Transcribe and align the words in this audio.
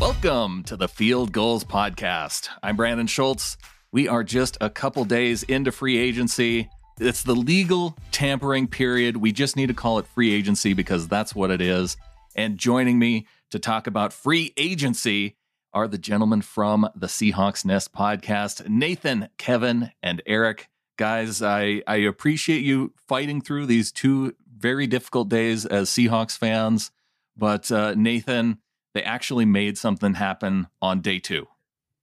Welcome 0.00 0.64
to 0.64 0.76
the 0.76 0.88
Field 0.88 1.32
Gulls 1.32 1.64
Podcast. 1.64 2.48
I'm 2.62 2.76
Brandon 2.76 3.06
Schultz. 3.06 3.56
We 3.92 4.08
are 4.08 4.24
just 4.24 4.58
a 4.60 4.68
couple 4.68 5.04
days 5.04 5.44
into 5.44 5.70
free 5.70 5.96
agency. 5.96 6.68
It's 6.98 7.22
the 7.22 7.34
legal 7.34 7.96
tampering 8.10 8.66
period. 8.66 9.16
We 9.16 9.32
just 9.32 9.56
need 9.56 9.68
to 9.68 9.74
call 9.74 9.98
it 9.98 10.06
free 10.06 10.34
agency 10.34 10.72
because 10.72 11.06
that's 11.06 11.34
what 11.34 11.50
it 11.50 11.60
is. 11.60 11.96
And 12.34 12.58
joining 12.58 12.98
me 12.98 13.26
to 13.50 13.58
talk 13.58 13.86
about 13.86 14.12
free 14.12 14.52
agency 14.56 15.36
are 15.72 15.88
the 15.88 15.98
gentlemen 15.98 16.42
from 16.42 16.88
the 16.94 17.06
Seahawks 17.06 17.64
Nest 17.64 17.92
podcast, 17.92 18.68
Nathan, 18.68 19.28
Kevin, 19.38 19.92
and 20.02 20.22
Eric. 20.26 20.68
Guys, 20.96 21.40
I, 21.40 21.82
I 21.86 21.96
appreciate 21.96 22.62
you 22.62 22.92
fighting 23.08 23.40
through 23.40 23.66
these 23.66 23.90
two 23.90 24.34
very 24.56 24.86
difficult 24.86 25.28
days 25.28 25.64
as 25.64 25.88
Seahawks 25.88 26.36
fans. 26.36 26.90
But 27.36 27.70
uh, 27.72 27.94
Nathan, 27.94 28.58
they 28.94 29.02
actually 29.02 29.44
made 29.44 29.76
something 29.76 30.14
happen 30.14 30.68
on 30.80 31.00
day 31.00 31.18
two. 31.18 31.46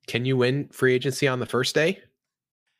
Can 0.07 0.25
you 0.25 0.37
win 0.37 0.67
free 0.69 0.93
agency 0.93 1.27
on 1.27 1.39
the 1.39 1.45
first 1.45 1.73
day? 1.73 1.99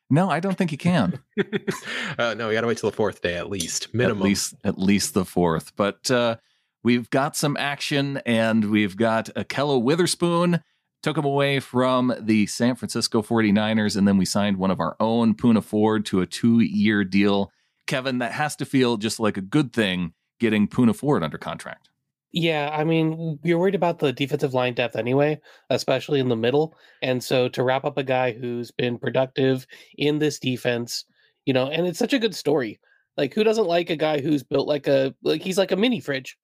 No, 0.10 0.30
I 0.30 0.42
don't 0.42 0.58
think 0.58 0.74
you 0.74 0.78
can. 0.78 1.20
uh, 2.20 2.34
no, 2.34 2.50
we 2.50 2.54
got 2.54 2.62
to 2.62 2.68
wait 2.68 2.78
till 2.78 2.90
the 2.90 2.96
fourth 2.96 3.22
day 3.22 3.36
at 3.36 3.50
least, 3.50 3.94
minimum. 3.94 4.18
At 4.18 4.24
least, 4.24 4.56
at 4.66 4.78
least 4.78 5.14
the 5.14 5.24
fourth. 5.24 5.74
But 5.78 6.12
uh, 6.12 6.36
we've 6.84 7.10
got 7.10 7.38
some 7.38 7.56
action, 7.58 8.22
and 8.26 8.70
we've 8.70 8.98
got 8.98 9.28
Ahkello 9.38 9.82
Witherspoon. 9.82 10.62
Took 11.02 11.18
him 11.18 11.26
away 11.26 11.62
from 11.62 12.14
the 12.20 12.46
San 12.48 12.76
Francisco 12.76 13.22
49ers, 13.22 13.96
and 13.96 14.06
then 14.06 14.18
we 14.18 14.26
signed 14.26 14.58
one 14.58 14.70
of 14.70 14.82
our 14.82 14.98
own, 15.00 15.34
Poona 15.34 15.64
Ford, 15.64 16.06
to 16.08 16.20
a 16.20 16.28
two 16.28 16.60
year 16.60 17.06
deal. 17.06 17.52
Kevin, 17.88 18.20
that 18.20 18.34
has 18.34 18.58
to 18.58 18.66
feel 18.66 18.98
just 18.98 19.20
like 19.20 19.38
a 19.38 19.42
good 19.42 19.72
thing 19.72 20.14
getting 20.40 20.68
Poona 20.68 20.96
Ford 20.96 21.24
under 21.24 21.38
contract. 21.38 21.90
Yeah, 22.34 22.70
I 22.72 22.86
mean, 22.86 23.40
you're 23.44 23.60
worried 23.60 23.76
about 23.76 24.00
the 24.00 24.14
defensive 24.14 24.54
line 24.54 24.74
depth 24.74 24.96
anyway, 24.96 25.40
especially 25.70 26.22
in 26.22 26.30
the 26.30 26.36
middle. 26.36 26.76
And 27.02 27.22
so 27.22 27.50
to 27.50 27.64
wrap 27.64 27.84
up 27.84 27.98
a 27.98 28.04
guy 28.04 28.32
who's 28.32 28.72
been 28.72 28.98
productive 28.98 29.68
in 29.98 30.20
this 30.20 30.40
defense, 30.40 31.04
you 31.46 31.54
know, 31.54 31.68
and 31.68 31.86
it's 31.86 32.00
such 32.00 32.14
a 32.14 32.20
good 32.20 32.34
story. 32.36 32.80
Like, 33.18 33.34
who 33.34 33.44
doesn't 33.44 33.68
like 33.68 33.90
a 33.90 33.98
guy 33.98 34.22
who's 34.22 34.44
built 34.44 34.68
like 34.68 34.88
a 34.88 35.14
like 35.24 35.42
he's 35.42 35.58
like 35.58 35.72
a 35.72 35.76
mini 35.76 36.00
fridge? 36.00 36.38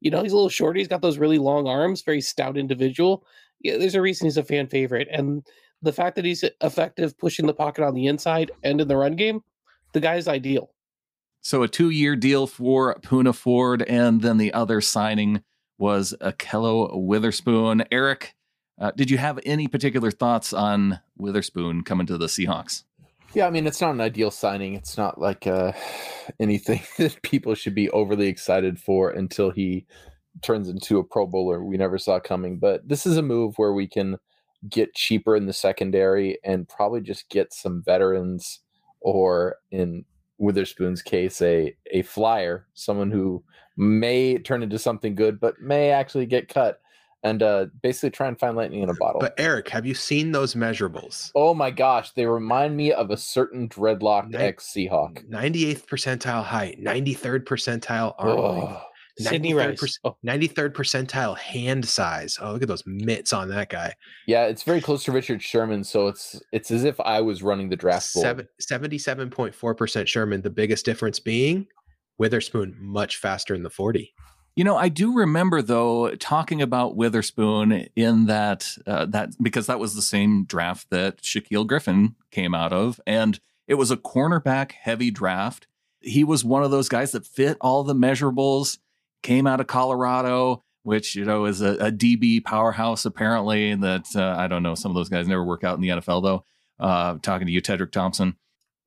You 0.00 0.10
know, 0.10 0.22
he's 0.22 0.32
a 0.32 0.36
little 0.36 0.50
short. 0.50 0.76
He's 0.76 0.88
got 0.88 1.00
those 1.00 1.18
really 1.18 1.38
long 1.38 1.66
arms, 1.66 2.02
very 2.02 2.20
stout 2.20 2.58
individual. 2.58 3.24
Yeah, 3.62 3.78
there's 3.78 3.94
a 3.94 4.02
reason 4.02 4.26
he's 4.26 4.36
a 4.36 4.44
fan 4.44 4.66
favorite, 4.66 5.08
and 5.10 5.42
the 5.82 5.92
fact 5.92 6.16
that 6.16 6.24
he's 6.26 6.44
effective 6.62 7.16
pushing 7.18 7.46
the 7.46 7.54
pocket 7.54 7.84
on 7.84 7.94
the 7.94 8.06
inside 8.06 8.50
and 8.62 8.80
in 8.80 8.88
the 8.88 8.96
run 8.96 9.16
game, 9.16 9.42
the 9.94 10.00
guy's 10.00 10.28
ideal. 10.28 10.70
So 11.42 11.62
a 11.62 11.68
two-year 11.68 12.16
deal 12.16 12.46
for 12.46 12.96
Poona 13.00 13.34
Ford, 13.34 13.82
and 13.82 14.20
then 14.20 14.36
the 14.36 14.52
other 14.52 14.80
signing 14.80 15.42
was 15.78 16.14
Ahkello 16.20 17.02
Witherspoon. 17.02 17.84
Eric, 17.90 18.34
uh, 18.78 18.90
did 18.92 19.10
you 19.10 19.18
have 19.18 19.40
any 19.44 19.66
particular 19.66 20.10
thoughts 20.10 20.52
on 20.52 21.00
Witherspoon 21.16 21.82
coming 21.82 22.06
to 22.06 22.18
the 22.18 22.26
Seahawks? 22.26 22.84
Yeah, 23.32 23.46
I 23.46 23.50
mean 23.50 23.66
it's 23.66 23.80
not 23.80 23.94
an 23.94 24.00
ideal 24.00 24.30
signing. 24.30 24.74
It's 24.74 24.98
not 24.98 25.20
like 25.20 25.46
uh, 25.46 25.72
anything 26.40 26.82
that 26.98 27.22
people 27.22 27.54
should 27.54 27.74
be 27.74 27.90
overly 27.90 28.28
excited 28.28 28.78
for 28.78 29.10
until 29.10 29.50
he 29.50 29.86
turns 30.42 30.68
into 30.68 30.98
a 30.98 31.04
Pro 31.04 31.26
Bowler 31.26 31.64
we 31.64 31.76
never 31.76 31.98
saw 31.98 32.18
coming. 32.20 32.58
But 32.58 32.88
this 32.88 33.06
is 33.06 33.16
a 33.16 33.22
move 33.22 33.54
where 33.56 33.72
we 33.72 33.86
can 33.86 34.18
get 34.68 34.94
cheaper 34.94 35.36
in 35.36 35.46
the 35.46 35.52
secondary 35.52 36.38
and 36.44 36.68
probably 36.68 37.00
just 37.00 37.28
get 37.30 37.52
some 37.52 37.82
veterans 37.82 38.60
or 39.00 39.56
in 39.70 40.04
Witherspoon's 40.40 41.02
case, 41.02 41.40
a 41.42 41.76
a 41.92 42.02
flyer, 42.02 42.66
someone 42.74 43.10
who 43.10 43.44
may 43.76 44.38
turn 44.38 44.62
into 44.62 44.78
something 44.78 45.14
good, 45.14 45.38
but 45.38 45.60
may 45.60 45.90
actually 45.90 46.26
get 46.26 46.48
cut, 46.48 46.80
and 47.22 47.42
uh, 47.42 47.66
basically 47.82 48.10
try 48.10 48.26
and 48.26 48.38
find 48.38 48.56
lightning 48.56 48.82
in 48.82 48.88
a 48.88 48.94
bottle. 48.94 49.20
But 49.20 49.34
Eric, 49.38 49.68
have 49.68 49.86
you 49.86 49.94
seen 49.94 50.32
those 50.32 50.54
measurables? 50.54 51.30
Oh 51.34 51.54
my 51.54 51.70
gosh, 51.70 52.12
they 52.12 52.26
remind 52.26 52.76
me 52.76 52.92
of 52.92 53.10
a 53.10 53.16
certain 53.16 53.68
dreadlocked 53.68 54.34
ex 54.34 54.72
Seahawk. 54.72 55.28
98th 55.28 55.86
percentile 55.86 56.44
height, 56.44 56.82
93rd 56.82 57.44
percentile 57.44 58.14
arm 58.18 58.38
length. 58.38 58.82
Sidney 59.28 59.54
Rice. 59.54 59.98
Oh. 60.04 60.16
93rd 60.24 60.72
percentile 60.72 61.36
hand 61.36 61.86
size. 61.86 62.38
Oh, 62.40 62.52
look 62.52 62.62
at 62.62 62.68
those 62.68 62.84
mitts 62.86 63.32
on 63.32 63.48
that 63.50 63.68
guy. 63.68 63.94
Yeah, 64.26 64.46
it's 64.46 64.62
very 64.62 64.80
close 64.80 65.04
to 65.04 65.12
Richard 65.12 65.42
Sherman, 65.42 65.84
so 65.84 66.08
it's 66.08 66.40
it's 66.52 66.70
as 66.70 66.84
if 66.84 66.98
I 67.00 67.20
was 67.20 67.42
running 67.42 67.68
the 67.68 67.76
draft 67.76 68.14
board. 68.14 68.48
77.4% 68.60 70.06
Sherman, 70.06 70.42
the 70.42 70.50
biggest 70.50 70.84
difference 70.84 71.20
being 71.20 71.66
Witherspoon 72.18 72.76
much 72.78 73.16
faster 73.16 73.54
in 73.54 73.62
the 73.62 73.70
40. 73.70 74.12
You 74.56 74.64
know, 74.64 74.76
I 74.76 74.88
do 74.88 75.14
remember 75.14 75.62
though 75.62 76.14
talking 76.16 76.60
about 76.60 76.96
Witherspoon 76.96 77.88
in 77.96 78.26
that 78.26 78.68
uh, 78.86 79.06
that 79.06 79.30
because 79.40 79.66
that 79.66 79.78
was 79.78 79.94
the 79.94 80.02
same 80.02 80.44
draft 80.44 80.90
that 80.90 81.22
Shaquill 81.22 81.66
Griffin 81.66 82.16
came 82.30 82.54
out 82.54 82.72
of, 82.72 83.00
and 83.06 83.40
it 83.66 83.74
was 83.74 83.90
a 83.90 83.96
cornerback 83.96 84.72
heavy 84.72 85.10
draft. 85.10 85.66
He 86.00 86.24
was 86.24 86.44
one 86.44 86.62
of 86.62 86.70
those 86.70 86.88
guys 86.88 87.12
that 87.12 87.26
fit 87.26 87.56
all 87.60 87.84
the 87.84 87.94
measurables 87.94 88.78
came 89.22 89.46
out 89.46 89.60
of 89.60 89.66
Colorado, 89.66 90.64
which 90.82 91.14
you 91.14 91.24
know 91.24 91.44
is 91.46 91.60
a, 91.60 91.74
a 91.74 91.92
DB 91.92 92.44
powerhouse 92.44 93.04
apparently. 93.04 93.74
That 93.74 94.06
uh, 94.14 94.34
I 94.36 94.48
don't 94.48 94.62
know. 94.62 94.74
Some 94.74 94.90
of 94.90 94.94
those 94.94 95.08
guys 95.08 95.28
never 95.28 95.44
work 95.44 95.64
out 95.64 95.76
in 95.76 95.80
the 95.80 95.88
NFL 95.88 96.22
though. 96.22 96.44
Uh, 96.78 97.18
talking 97.22 97.46
to 97.46 97.52
you, 97.52 97.60
Tedric 97.60 97.92
Thompson. 97.92 98.36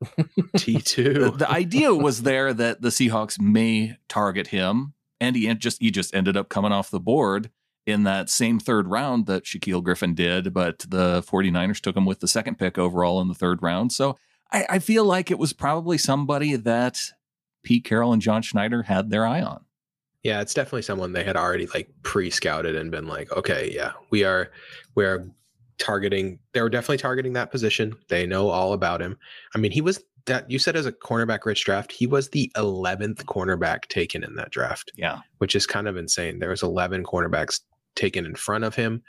T 0.58 0.80
two. 0.80 1.32
the 1.38 1.50
idea 1.50 1.94
was 1.94 2.24
there 2.24 2.54
that 2.54 2.82
the 2.82 2.90
Seahawks 2.90 3.40
may 3.40 3.96
target 4.10 4.48
him, 4.48 4.94
and 5.22 5.36
he 5.36 5.54
just 5.56 5.82
he 5.82 5.92
just 5.92 6.14
ended 6.14 6.36
up 6.36 6.50
coming 6.50 6.72
off 6.72 6.92
the 6.92 7.00
board 7.00 7.50
in 7.86 8.04
that 8.04 8.30
same 8.30 8.60
third 8.60 8.88
round 8.88 9.26
that 9.26 9.44
Shaquill 9.44 9.84
Griffin 9.84 10.14
did, 10.16 10.54
but 10.54 10.80
the 10.88 11.22
49ers 11.24 11.82
took 11.82 11.98
him 11.98 12.06
with 12.06 12.22
the 12.22 12.28
second 12.28 12.58
pick 12.58 12.78
overall 12.78 13.20
in 13.22 13.28
the 13.28 13.34
third 13.34 13.62
round. 13.62 13.92
So 13.92 14.18
I, 14.52 14.66
I 14.70 14.80
feel 14.80 15.04
like 15.04 15.32
it 15.32 15.40
was 15.40 15.52
probably 15.52 15.98
somebody 15.98 16.56
that 16.56 16.98
Pete 17.64 17.84
Carroll 17.84 18.14
and 18.14 18.22
John 18.22 18.42
Schneider 18.42 18.84
had 18.84 19.10
their 19.10 19.26
eye 19.26 19.42
on. 19.42 19.66
Yeah, 20.24 20.42
it's 20.42 20.54
definitely 20.54 20.84
someone 20.84 21.12
they 21.12 21.24
had 21.24 21.36
already 21.36 21.68
like 21.68 21.90
pre-scouted 22.04 22.76
and 22.76 22.92
been 22.92 23.08
like, 23.08 23.32
okay, 23.34 23.72
yeah, 23.74 23.92
we 24.10 24.24
are 24.24 24.52
we 24.96 25.06
are 25.06 25.28
targeting. 25.80 26.40
They 26.54 26.62
were 26.62 26.70
definitely 26.70 26.98
targeting 26.98 27.34
that 27.34 27.52
position. 27.52 27.94
They 28.08 28.26
know 28.26 28.50
all 28.50 28.74
about 28.74 29.02
him. 29.02 29.18
I 29.54 29.58
mean, 29.58 29.72
he 29.72 29.82
was 29.82 30.02
that 30.26 30.50
you 30.50 30.60
said 30.60 30.78
as 30.78 30.86
a 30.86 30.92
cornerback 30.94 31.46
rich 31.46 31.66
draft, 31.66 31.92
he 31.92 32.08
was 32.08 32.30
the 32.30 32.50
11th 32.56 33.26
cornerback 33.26 33.88
taken 33.90 34.24
in 34.24 34.36
that 34.36 34.52
draft. 34.52 34.92
Yeah, 34.96 35.20
which 35.40 35.56
is 35.56 35.68
kind 35.68 35.88
of 35.88 35.98
insane. 35.98 36.40
There 36.40 36.50
was 36.50 36.64
11 36.64 37.04
cornerbacks 37.04 37.60
taken 37.96 38.26
in 38.26 38.36
front 38.36 38.64
of 38.64 38.76
him, 38.76 39.04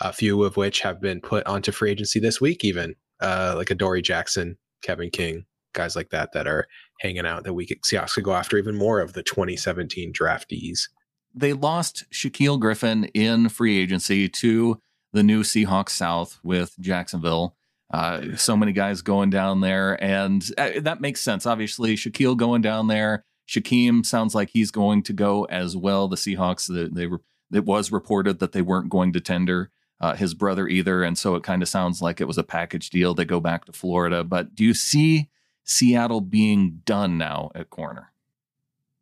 a 0.00 0.12
few 0.12 0.44
of 0.44 0.56
which 0.56 0.80
have 0.80 1.00
been 1.00 1.20
put 1.20 1.46
onto 1.46 1.72
free 1.72 1.90
agency 1.90 2.20
this 2.20 2.40
week, 2.40 2.64
even 2.64 2.94
uh, 3.20 3.54
like 3.56 3.70
Adoree' 3.70 4.02
Jackson, 4.02 4.56
Kevin 4.82 5.10
King, 5.10 5.44
guys 5.72 5.96
like 5.96 6.10
that 6.10 6.32
that 6.32 6.46
are 6.46 6.66
hanging 7.02 7.26
out 7.26 7.42
that 7.44 7.52
we 7.52 7.66
could 7.66 7.82
Seahawks 7.82 8.14
could 8.14 8.24
go 8.24 8.32
after 8.32 8.56
even 8.56 8.76
more 8.76 9.00
of 9.00 9.12
the 9.12 9.22
2017 9.22 10.12
draftees. 10.12 10.88
They 11.34 11.52
lost 11.52 12.04
Shaquill 12.12 12.60
Griffin 12.60 13.04
in 13.06 13.48
free 13.48 13.78
agency 13.78 14.28
to 14.28 14.80
the 15.12 15.22
new 15.22 15.42
Seahawks 15.42 15.90
South 15.90 16.38
with 16.42 16.76
Jacksonville. 16.78 17.56
Uh, 17.92 18.36
so 18.36 18.56
many 18.56 18.72
guys 18.72 19.02
going 19.02 19.28
down 19.28 19.60
there, 19.60 20.02
and 20.02 20.48
uh, 20.56 20.80
that 20.80 21.02
makes 21.02 21.20
sense. 21.20 21.44
Obviously, 21.44 21.94
Shaquill 21.94 22.36
going 22.36 22.62
down 22.62 22.86
there. 22.86 23.24
Shaquem 23.46 24.06
sounds 24.06 24.34
like 24.34 24.50
he's 24.50 24.70
going 24.70 25.02
to 25.02 25.12
go 25.12 25.44
as 25.44 25.76
well. 25.76 26.08
The 26.08 26.16
Seahawks, 26.16 26.72
they, 26.72 26.88
they 26.88 27.06
were, 27.06 27.20
it 27.52 27.66
was 27.66 27.92
reported 27.92 28.38
that 28.38 28.52
they 28.52 28.62
weren't 28.62 28.88
going 28.88 29.12
to 29.12 29.20
tender 29.20 29.70
uh, 30.00 30.14
his 30.14 30.32
brother 30.32 30.68
either, 30.68 31.02
and 31.02 31.18
so 31.18 31.34
it 31.34 31.42
kind 31.42 31.60
of 31.60 31.68
sounds 31.68 32.00
like 32.00 32.20
it 32.20 32.26
was 32.26 32.38
a 32.38 32.44
package 32.44 32.88
deal. 32.88 33.14
They 33.14 33.26
go 33.26 33.40
back 33.40 33.66
to 33.66 33.72
Florida, 33.72 34.24
but 34.24 34.54
do 34.54 34.64
you 34.64 34.72
see 34.72 35.28
Seattle 35.64 36.20
being 36.20 36.80
done 36.84 37.18
now 37.18 37.50
at 37.54 37.70
corner? 37.70 38.12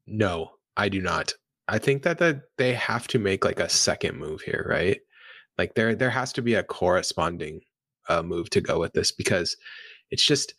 No, 0.06 0.52
I 0.76 0.88
do 0.88 1.00
not. 1.00 1.34
I 1.68 1.78
think 1.78 2.02
that 2.02 2.18
that 2.18 2.42
they 2.58 2.74
have 2.74 3.06
to 3.08 3.18
make 3.18 3.44
like 3.44 3.60
a 3.60 3.68
second 3.68 4.18
move 4.18 4.40
here, 4.42 4.66
right? 4.68 5.00
Like 5.56 5.74
there 5.74 5.94
there 5.94 6.10
has 6.10 6.32
to 6.34 6.42
be 6.42 6.54
a 6.54 6.62
corresponding 6.62 7.60
uh, 8.08 8.22
move 8.22 8.50
to 8.50 8.60
go 8.60 8.80
with 8.80 8.92
this 8.92 9.12
because 9.12 9.56
it's 10.10 10.24
just 10.24 10.54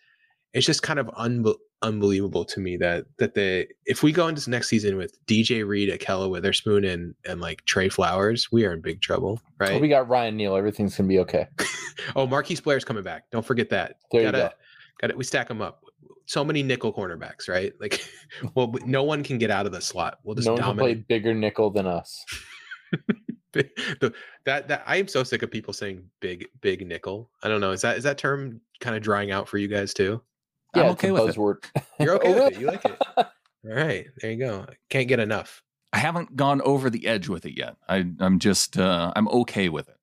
it's 0.53 0.65
just 0.65 0.83
kind 0.83 0.99
of 0.99 1.09
un- 1.15 1.45
unbelievable 1.81 2.45
to 2.45 2.59
me 2.59 2.77
that 2.77 3.05
that 3.17 3.33
the 3.33 3.67
if 3.85 4.03
we 4.03 4.11
go 4.11 4.27
into 4.27 4.49
next 4.49 4.69
season 4.69 4.97
with 4.97 5.17
DJ 5.25 5.67
Reed, 5.67 5.89
Ahkello 5.89 6.29
Witherspoon, 6.29 6.85
and 6.85 7.15
and 7.25 7.41
like 7.41 7.65
Trey 7.65 7.89
Flowers, 7.89 8.51
we 8.51 8.65
are 8.65 8.73
in 8.73 8.81
big 8.81 9.01
trouble, 9.01 9.41
right? 9.59 9.73
Oh, 9.73 9.79
we 9.79 9.89
got 9.89 10.07
Ryan 10.07 10.37
Neal. 10.37 10.55
Everything's 10.55 10.95
gonna 10.95 11.09
be 11.09 11.19
okay. 11.19 11.47
oh, 12.15 12.27
Marquise 12.27 12.61
Blair's 12.61 12.85
coming 12.85 13.03
back. 13.03 13.29
Don't 13.31 13.45
forget 13.45 13.69
that. 13.69 13.95
There 14.11 14.23
gotta, 14.23 14.37
you 14.37 14.43
go. 14.43 14.49
Got 15.01 15.09
it. 15.11 15.17
We 15.17 15.23
stack 15.23 15.47
them 15.47 15.61
up. 15.61 15.83
So 16.25 16.44
many 16.44 16.63
nickel 16.63 16.94
cornerbacks, 16.94 17.50
right? 17.50 17.73
Like, 17.79 18.03
well, 18.56 18.73
no 18.85 19.03
one 19.03 19.23
can 19.23 19.38
get 19.38 19.51
out 19.51 19.65
of 19.65 19.71
the 19.71 19.81
slot. 19.81 20.19
We'll 20.23 20.35
just 20.35 20.47
no 20.47 20.53
one 20.53 20.63
can 20.63 20.77
play 20.77 20.94
bigger 20.95 21.33
nickel 21.33 21.69
than 21.69 21.88
us. 21.88 22.23
the, 23.53 24.13
that 24.45 24.68
that 24.68 24.83
I 24.85 24.97
am 24.97 25.07
so 25.07 25.23
sick 25.23 25.44
of 25.44 25.51
people 25.51 25.73
saying 25.73 26.03
big 26.19 26.47
big 26.62 26.85
nickel. 26.85 27.29
I 27.44 27.47
don't 27.47 27.62
know. 27.62 27.71
Is 27.71 27.81
that 27.81 27.97
is 27.97 28.03
that 28.03 28.18
term 28.18 28.62
kind 28.79 28.95
of 28.95 29.01
drying 29.01 29.31
out 29.31 29.47
for 29.47 29.57
you 29.57 29.68
guys 29.68 29.94
too? 29.94 30.21
Yeah, 30.75 30.83
I'm 30.83 30.89
okay 30.91 31.09
a 31.09 31.13
with 31.13 31.29
it. 31.29 31.35
buzzword. 31.35 31.65
You're 32.00 32.15
okay 32.15 32.33
with 32.33 32.53
it. 32.53 32.59
You 32.59 32.67
like 32.67 32.85
it. 32.85 33.01
All 33.17 33.25
right, 33.63 34.07
there 34.21 34.31
you 34.31 34.38
go. 34.38 34.65
Can't 34.89 35.07
get 35.07 35.19
enough. 35.19 35.62
I 35.94 35.97
haven't 36.00 36.35
gone 36.35 36.62
over 36.62 36.89
the 36.89 37.06
edge 37.06 37.27
with 37.27 37.45
it 37.45 37.57
yet. 37.57 37.75
I, 37.89 38.06
I'm 38.19 38.39
just 38.39 38.77
uh, 38.77 39.12
I'm 39.15 39.27
okay 39.27 39.69
with 39.69 39.89
it. 39.89 39.97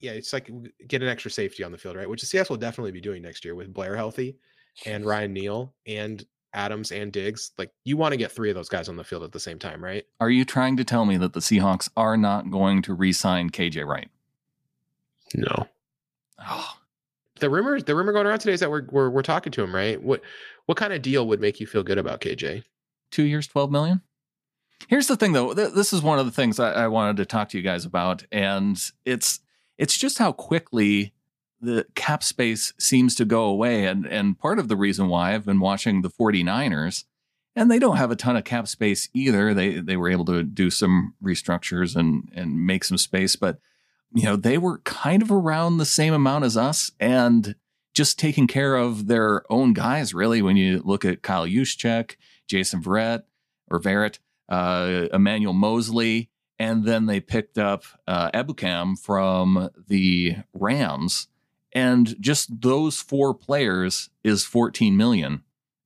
yeah, 0.00 0.12
it's 0.12 0.32
like 0.32 0.50
get 0.86 1.02
an 1.02 1.08
extra 1.08 1.30
safety 1.30 1.64
on 1.64 1.72
the 1.72 1.78
field, 1.78 1.96
right? 1.96 2.08
Which 2.08 2.20
the 2.20 2.26
CS 2.26 2.50
will 2.50 2.58
definitely 2.58 2.92
be 2.92 3.00
doing 3.00 3.22
next 3.22 3.44
year 3.44 3.54
with 3.54 3.72
Blair 3.72 3.96
healthy 3.96 4.36
and 4.84 5.04
Ryan 5.04 5.32
Neal 5.32 5.74
and 5.86 6.24
Adams 6.52 6.92
and 6.92 7.12
Diggs. 7.12 7.52
Like 7.58 7.70
you 7.84 7.96
want 7.96 8.12
to 8.12 8.16
get 8.16 8.32
three 8.32 8.50
of 8.50 8.54
those 8.56 8.68
guys 8.68 8.88
on 8.88 8.96
the 8.96 9.04
field 9.04 9.22
at 9.22 9.32
the 9.32 9.40
same 9.40 9.58
time, 9.58 9.82
right? 9.82 10.04
Are 10.20 10.30
you 10.30 10.44
trying 10.44 10.76
to 10.76 10.84
tell 10.84 11.04
me 11.04 11.16
that 11.18 11.32
the 11.32 11.40
Seahawks 11.40 11.88
are 11.96 12.16
not 12.16 12.50
going 12.50 12.82
to 12.82 12.94
re-sign 12.94 13.50
KJ 13.50 13.86
Wright? 13.86 14.08
No. 15.34 15.66
Oh, 16.48 16.74
The 17.40 17.50
rumor, 17.50 17.80
the 17.80 17.94
rumor 17.94 18.12
going 18.12 18.26
around 18.26 18.38
today 18.40 18.52
is 18.52 18.60
that 18.60 18.70
we're 18.70 18.86
we're, 18.90 19.10
we're 19.10 19.22
talking 19.22 19.52
to 19.52 19.62
him, 19.62 19.74
right? 19.74 20.00
What 20.02 20.22
what 20.66 20.76
kind 20.78 20.92
of 20.92 21.02
deal 21.02 21.26
would 21.28 21.40
make 21.40 21.60
you 21.60 21.66
feel 21.66 21.82
good 21.82 21.98
about 21.98 22.20
KJ? 22.20 22.62
two 23.12 23.22
years, 23.22 23.46
12 23.46 23.70
million. 23.70 24.02
Here's 24.88 25.06
the 25.06 25.16
thing 25.16 25.32
though. 25.32 25.54
Th- 25.54 25.72
this 25.72 25.92
is 25.92 26.02
one 26.02 26.18
of 26.18 26.26
the 26.26 26.32
things 26.32 26.58
I, 26.60 26.72
I 26.72 26.88
wanted 26.88 27.16
to 27.18 27.24
talk 27.24 27.48
to 27.50 27.56
you 27.56 27.62
guys 27.62 27.84
about. 27.84 28.24
And 28.32 28.78
it's, 29.06 29.40
it's 29.78 29.96
just 29.96 30.18
how 30.18 30.32
quickly 30.32 31.14
the 31.60 31.86
cap 31.94 32.22
space 32.22 32.72
seems 32.78 33.14
to 33.16 33.24
go 33.24 33.44
away. 33.44 33.86
And, 33.86 34.06
and 34.06 34.38
part 34.38 34.58
of 34.58 34.68
the 34.68 34.76
reason 34.76 35.08
why 35.08 35.34
I've 35.34 35.46
been 35.46 35.60
watching 35.60 36.02
the 36.02 36.10
49ers 36.10 37.04
and 37.54 37.70
they 37.70 37.78
don't 37.78 37.96
have 37.96 38.10
a 38.10 38.16
ton 38.16 38.36
of 38.36 38.44
cap 38.44 38.68
space 38.68 39.08
either. 39.14 39.54
They, 39.54 39.80
they 39.80 39.96
were 39.96 40.10
able 40.10 40.26
to 40.26 40.42
do 40.42 40.70
some 40.70 41.14
restructures 41.24 41.96
and, 41.96 42.30
and 42.34 42.66
make 42.66 42.84
some 42.84 42.98
space, 42.98 43.34
but 43.34 43.58
you 44.12 44.24
know, 44.24 44.36
they 44.36 44.58
were 44.58 44.78
kind 44.78 45.22
of 45.22 45.32
around 45.32 45.78
the 45.78 45.84
same 45.84 46.14
amount 46.14 46.44
as 46.44 46.56
us 46.56 46.90
and 47.00 47.54
just 47.94 48.18
taking 48.18 48.46
care 48.46 48.76
of 48.76 49.06
their 49.06 49.50
own 49.50 49.72
guys, 49.72 50.14
really. 50.14 50.42
When 50.42 50.56
you 50.56 50.82
look 50.84 51.04
at 51.04 51.22
Kyle 51.22 51.46
Juszczyk, 51.46 52.16
Jason 52.46 52.82
Verrett 52.82 53.24
or 53.70 53.80
Verrett, 53.80 54.18
uh, 54.48 55.08
Emmanuel 55.12 55.54
Moseley, 55.54 56.30
and 56.58 56.84
then 56.84 57.06
they 57.06 57.20
picked 57.20 57.58
up 57.58 57.84
uh, 58.06 58.30
Ebukam 58.30 58.98
from 58.98 59.70
the 59.88 60.36
Rams, 60.54 61.28
and 61.76 62.16
just 62.18 62.62
those 62.62 63.02
four 63.02 63.34
players 63.34 64.08
is 64.24 64.46
14 64.46 64.96
million. 64.96 65.42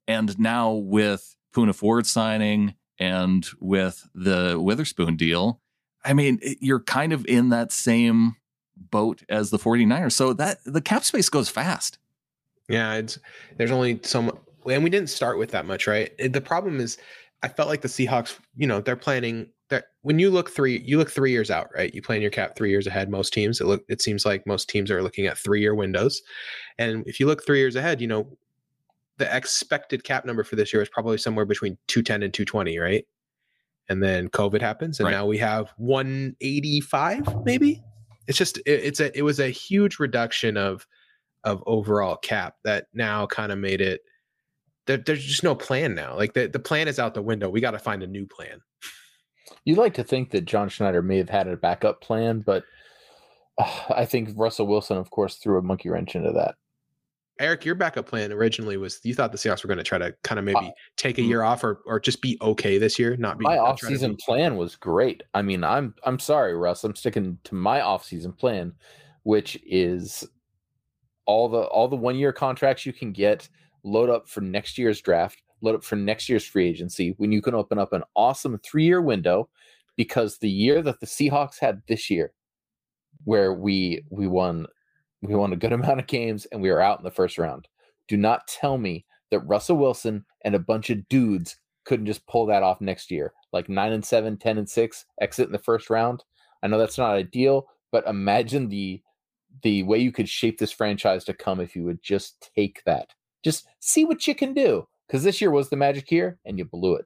And 0.06 0.38
now 0.38 0.72
with 0.72 1.34
Poona 1.52 1.74
Ford 1.74 2.06
signing 2.06 2.76
and 3.00 3.44
with 3.58 4.08
the 4.14 4.56
Witherspoon 4.60 5.16
deal, 5.16 5.60
I 6.04 6.12
mean, 6.12 6.38
you're 6.60 6.80
kind 6.80 7.12
of 7.12 7.26
in 7.26 7.48
that 7.48 7.72
same 7.72 8.36
boat 8.76 9.24
as 9.28 9.50
the 9.50 9.58
49ers. 9.58 10.12
So 10.12 10.32
that 10.34 10.58
the 10.64 10.80
cap 10.80 11.04
space 11.04 11.28
goes 11.28 11.48
fast. 11.48 11.98
Yeah, 12.68 12.94
it's 12.94 13.18
there's 13.56 13.72
only 13.72 13.98
so 14.04 14.22
much, 14.22 14.36
and 14.68 14.84
we 14.84 14.90
didn't 14.90 15.10
start 15.10 15.38
with 15.38 15.50
that 15.50 15.66
much, 15.66 15.88
right? 15.88 16.12
The 16.18 16.40
problem 16.40 16.78
is, 16.78 16.98
I 17.42 17.48
felt 17.48 17.68
like 17.68 17.80
the 17.80 17.88
Seahawks, 17.88 18.38
you 18.56 18.68
know, 18.68 18.80
they're 18.80 18.94
planning 18.94 19.48
that 19.70 19.86
when 20.02 20.18
you 20.18 20.30
look 20.30 20.50
three, 20.50 20.80
you 20.84 20.98
look 20.98 21.10
three 21.10 21.30
years 21.30 21.50
out, 21.50 21.68
right? 21.74 21.94
You 21.94 22.02
plan 22.02 22.20
your 22.20 22.30
cap 22.30 22.56
three 22.56 22.70
years 22.70 22.86
ahead. 22.86 23.08
Most 23.08 23.32
teams, 23.32 23.60
it 23.60 23.66
look, 23.66 23.84
it 23.88 24.02
seems 24.02 24.26
like 24.26 24.46
most 24.46 24.68
teams 24.68 24.90
are 24.90 25.02
looking 25.02 25.26
at 25.26 25.38
three 25.38 25.60
year 25.60 25.74
windows, 25.74 26.20
and 26.78 27.04
if 27.06 27.18
you 27.18 27.26
look 27.26 27.44
three 27.44 27.58
years 27.58 27.76
ahead, 27.76 28.00
you 28.00 28.06
know, 28.06 28.36
the 29.18 29.34
expected 29.34 30.04
cap 30.04 30.24
number 30.24 30.44
for 30.44 30.56
this 30.56 30.72
year 30.72 30.82
is 30.82 30.88
probably 30.88 31.18
somewhere 31.18 31.44
between 31.44 31.76
210 31.88 32.22
and 32.22 32.34
220, 32.34 32.78
right? 32.78 33.04
And 33.88 34.02
then 34.02 34.28
COVID 34.28 34.60
happens, 34.60 35.00
and 35.00 35.06
Right. 35.06 35.12
now 35.12 35.26
we 35.26 35.38
have 35.38 35.72
185, 35.76 37.44
maybe. 37.44 37.82
It's 38.26 38.38
just 38.38 38.58
it, 38.58 38.84
it's 38.84 39.00
a 39.00 39.16
it 39.16 39.22
was 39.22 39.40
a 39.40 39.48
huge 39.48 39.98
reduction 39.98 40.56
of 40.56 40.86
of 41.44 41.62
overall 41.66 42.16
cap 42.16 42.56
that 42.64 42.86
now 42.92 43.26
kind 43.26 43.50
of 43.50 43.58
made 43.58 43.80
it 43.80 44.02
there, 44.86 44.98
there's 44.98 45.24
just 45.24 45.44
no 45.44 45.54
plan 45.54 45.94
now 45.94 46.16
like 46.16 46.34
the, 46.34 46.48
the 46.48 46.58
plan 46.58 46.88
is 46.88 46.98
out 46.98 47.14
the 47.14 47.22
window 47.22 47.48
we 47.48 47.60
got 47.60 47.70
to 47.70 47.78
find 47.78 48.02
a 48.02 48.06
new 48.06 48.26
plan 48.26 48.60
You'd 49.64 49.78
like 49.78 49.94
to 49.94 50.04
think 50.04 50.30
that 50.30 50.44
John 50.44 50.68
Schneider 50.68 51.02
may 51.02 51.18
have 51.18 51.28
had 51.30 51.48
a 51.48 51.56
backup 51.56 52.00
plan, 52.00 52.40
but 52.40 52.64
uh, 53.58 53.80
I 53.90 54.04
think 54.04 54.30
Russell 54.36 54.66
Wilson, 54.66 54.96
of 54.96 55.10
course, 55.10 55.36
threw 55.36 55.58
a 55.58 55.62
monkey 55.62 55.88
wrench 55.90 56.14
into 56.14 56.32
that. 56.32 56.54
eric 57.40 57.64
your 57.64 57.74
backup 57.74 58.06
plan 58.06 58.30
originally 58.32 58.76
was 58.76 59.00
you 59.02 59.14
thought 59.14 59.32
the 59.32 59.38
seahawks 59.38 59.64
were 59.64 59.68
going 59.68 59.78
to 59.78 59.82
try 59.84 59.96
to 59.98 60.14
kind 60.22 60.38
of 60.38 60.44
maybe 60.44 60.58
Uh, 60.66 60.70
take 60.98 61.16
a 61.18 61.22
year 61.22 61.42
off 61.42 61.64
or, 61.64 61.80
or 61.86 61.98
just 61.98 62.20
be 62.20 62.36
okay 62.42 62.76
this 62.76 62.98
year 62.98 63.16
not 63.16 63.38
be 63.38 63.44
My 63.44 63.56
not 63.56 63.68
off-season 63.68 64.12
be- 64.12 64.22
plan 64.26 64.56
was 64.56 64.76
great. 64.76 65.22
I 65.32 65.40
mean, 65.42 65.64
I'm 65.64 65.94
I'm 66.04 66.18
sorry, 66.18 66.54
Russ. 66.54 66.84
I'm 66.84 66.94
sticking 66.94 67.38
to 67.44 67.54
my 67.54 67.80
off-season 67.80 68.32
plan, 68.34 68.74
which 69.22 69.58
is 69.66 70.22
all 71.24 71.48
the 71.48 71.62
all 71.62 71.88
the 71.88 71.96
one-year 71.96 72.32
contracts 72.32 72.84
you 72.84 72.92
can 72.92 73.10
get, 73.12 73.48
load 73.84 74.10
up 74.10 74.28
for 74.28 74.42
next 74.42 74.76
year's 74.76 75.00
draft, 75.00 75.42
load 75.62 75.74
up 75.76 75.84
for 75.84 75.96
next 75.96 76.28
year's 76.28 76.46
free 76.46 76.68
agency 76.68 77.14
when 77.18 77.32
you 77.32 77.42
can 77.42 77.54
open 77.54 77.78
up 77.78 77.92
an 77.92 78.02
awesome 78.16 78.58
three-year 78.58 79.00
window 79.00 79.48
because 79.96 80.38
the 80.38 80.50
year 80.50 80.82
that 80.82 81.00
the 81.00 81.06
Seahawks 81.06 81.58
had 81.60 81.82
this 81.86 82.10
year 82.10 82.32
where 83.24 83.52
we 83.52 84.02
we 84.10 84.26
won 84.26 84.66
we 85.22 85.34
won 85.34 85.52
a 85.52 85.56
good 85.56 85.72
amount 85.74 86.00
of 86.00 86.06
games 86.06 86.46
and 86.46 86.62
we 86.62 86.70
were 86.70 86.80
out 86.80 86.98
in 86.98 87.04
the 87.04 87.10
first 87.10 87.38
round. 87.38 87.68
Do 88.08 88.16
not 88.16 88.48
tell 88.48 88.78
me 88.78 89.04
that 89.30 89.40
Russell 89.40 89.76
Wilson 89.76 90.24
and 90.44 90.54
a 90.54 90.58
bunch 90.58 90.90
of 90.90 91.08
dudes 91.08 91.56
couldn't 91.84 92.06
just 92.06 92.26
pull 92.26 92.46
that 92.46 92.62
off 92.62 92.80
next 92.80 93.10
year. 93.10 93.32
Like 93.52 93.68
9 93.68 93.92
and 93.92 94.04
7, 94.04 94.36
10 94.36 94.58
and 94.58 94.68
6, 94.68 95.04
exit 95.20 95.46
in 95.46 95.52
the 95.52 95.58
first 95.58 95.90
round. 95.90 96.24
I 96.62 96.66
know 96.66 96.78
that's 96.78 96.98
not 96.98 97.14
ideal, 97.14 97.66
but 97.90 98.06
imagine 98.06 98.68
the 98.68 99.02
the 99.62 99.82
way 99.82 99.98
you 99.98 100.12
could 100.12 100.28
shape 100.28 100.58
this 100.58 100.70
franchise 100.70 101.24
to 101.24 101.34
come 101.34 101.60
if 101.60 101.74
you 101.74 101.82
would 101.84 102.02
just 102.02 102.50
take 102.54 102.82
that. 102.86 103.08
Just 103.42 103.66
see 103.80 104.04
what 104.04 104.26
you 104.26 104.34
can 104.34 104.54
do. 104.54 104.86
Because 105.10 105.24
this 105.24 105.40
year 105.40 105.50
was 105.50 105.70
the 105.70 105.76
magic 105.76 106.08
year 106.12 106.38
and 106.44 106.56
you 106.56 106.64
blew 106.64 106.94
it. 106.94 107.04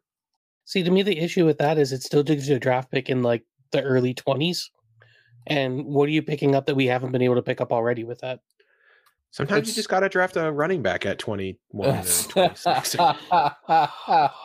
See, 0.66 0.82
to 0.82 0.90
me, 0.90 1.02
the 1.02 1.18
issue 1.18 1.46
with 1.46 1.56
that 1.56 1.78
is 1.78 1.90
it 1.90 2.02
still 2.02 2.22
gives 2.22 2.46
you 2.46 2.56
a 2.56 2.60
draft 2.60 2.90
pick 2.90 3.08
in 3.08 3.22
like 3.22 3.44
the 3.70 3.82
early 3.82 4.12
20s. 4.12 4.68
And 5.46 5.86
what 5.86 6.06
are 6.08 6.12
you 6.12 6.22
picking 6.22 6.54
up 6.54 6.66
that 6.66 6.74
we 6.74 6.86
haven't 6.86 7.12
been 7.12 7.22
able 7.22 7.36
to 7.36 7.42
pick 7.42 7.62
up 7.62 7.72
already 7.72 8.04
with 8.04 8.18
that? 8.20 8.40
sometimes 9.30 9.66
you 9.66 9.74
just 9.74 9.88
got 9.88 10.00
to 10.00 10.08
draft 10.08 10.36
a 10.36 10.52
running 10.52 10.80
back 10.80 11.04
at 11.04 11.18
21 11.18 11.88
or 11.88 12.02
26 12.28 12.94
gotta 12.94 13.18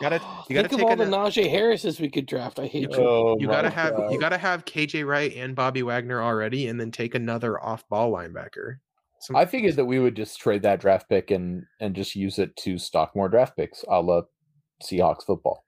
gotta 0.00 0.68
Think 0.68 0.72
of 0.72 0.82
all 0.82 0.92
a 0.92 0.96
the 0.96 1.06
na- 1.06 1.26
Najee 1.28 1.48
Harrises 1.48 2.00
we 2.00 2.10
could 2.10 2.26
draft. 2.26 2.58
I 2.58 2.66
hate 2.66 2.90
you. 2.90 2.96
Oh 2.96 3.36
you 3.38 3.46
gotta 3.46 3.70
have 3.70 3.94
you 4.10 4.18
gotta 4.18 4.36
have 4.38 4.64
kj 4.64 5.06
wright 5.06 5.32
and 5.36 5.54
bobby 5.54 5.84
wagner 5.84 6.20
already 6.20 6.66
and 6.66 6.80
then 6.80 6.90
take 6.90 7.14
another 7.14 7.62
off-ball 7.62 8.10
linebacker 8.10 8.78
Some- 9.20 9.36
I 9.36 9.46
figured 9.46 9.76
that 9.76 9.84
we 9.84 9.98
would 9.98 10.16
just 10.16 10.40
trade 10.40 10.62
that 10.62 10.80
draft 10.80 11.08
pick 11.08 11.30
and 11.30 11.64
and 11.78 11.94
just 11.94 12.14
use 12.14 12.38
it 12.38 12.56
to 12.56 12.78
stock 12.78 13.14
more 13.14 13.28
draft 13.28 13.56
picks, 13.56 13.84
a 13.88 14.00
la 14.00 14.22
Seahawks 14.82 15.24
football. 15.24 15.64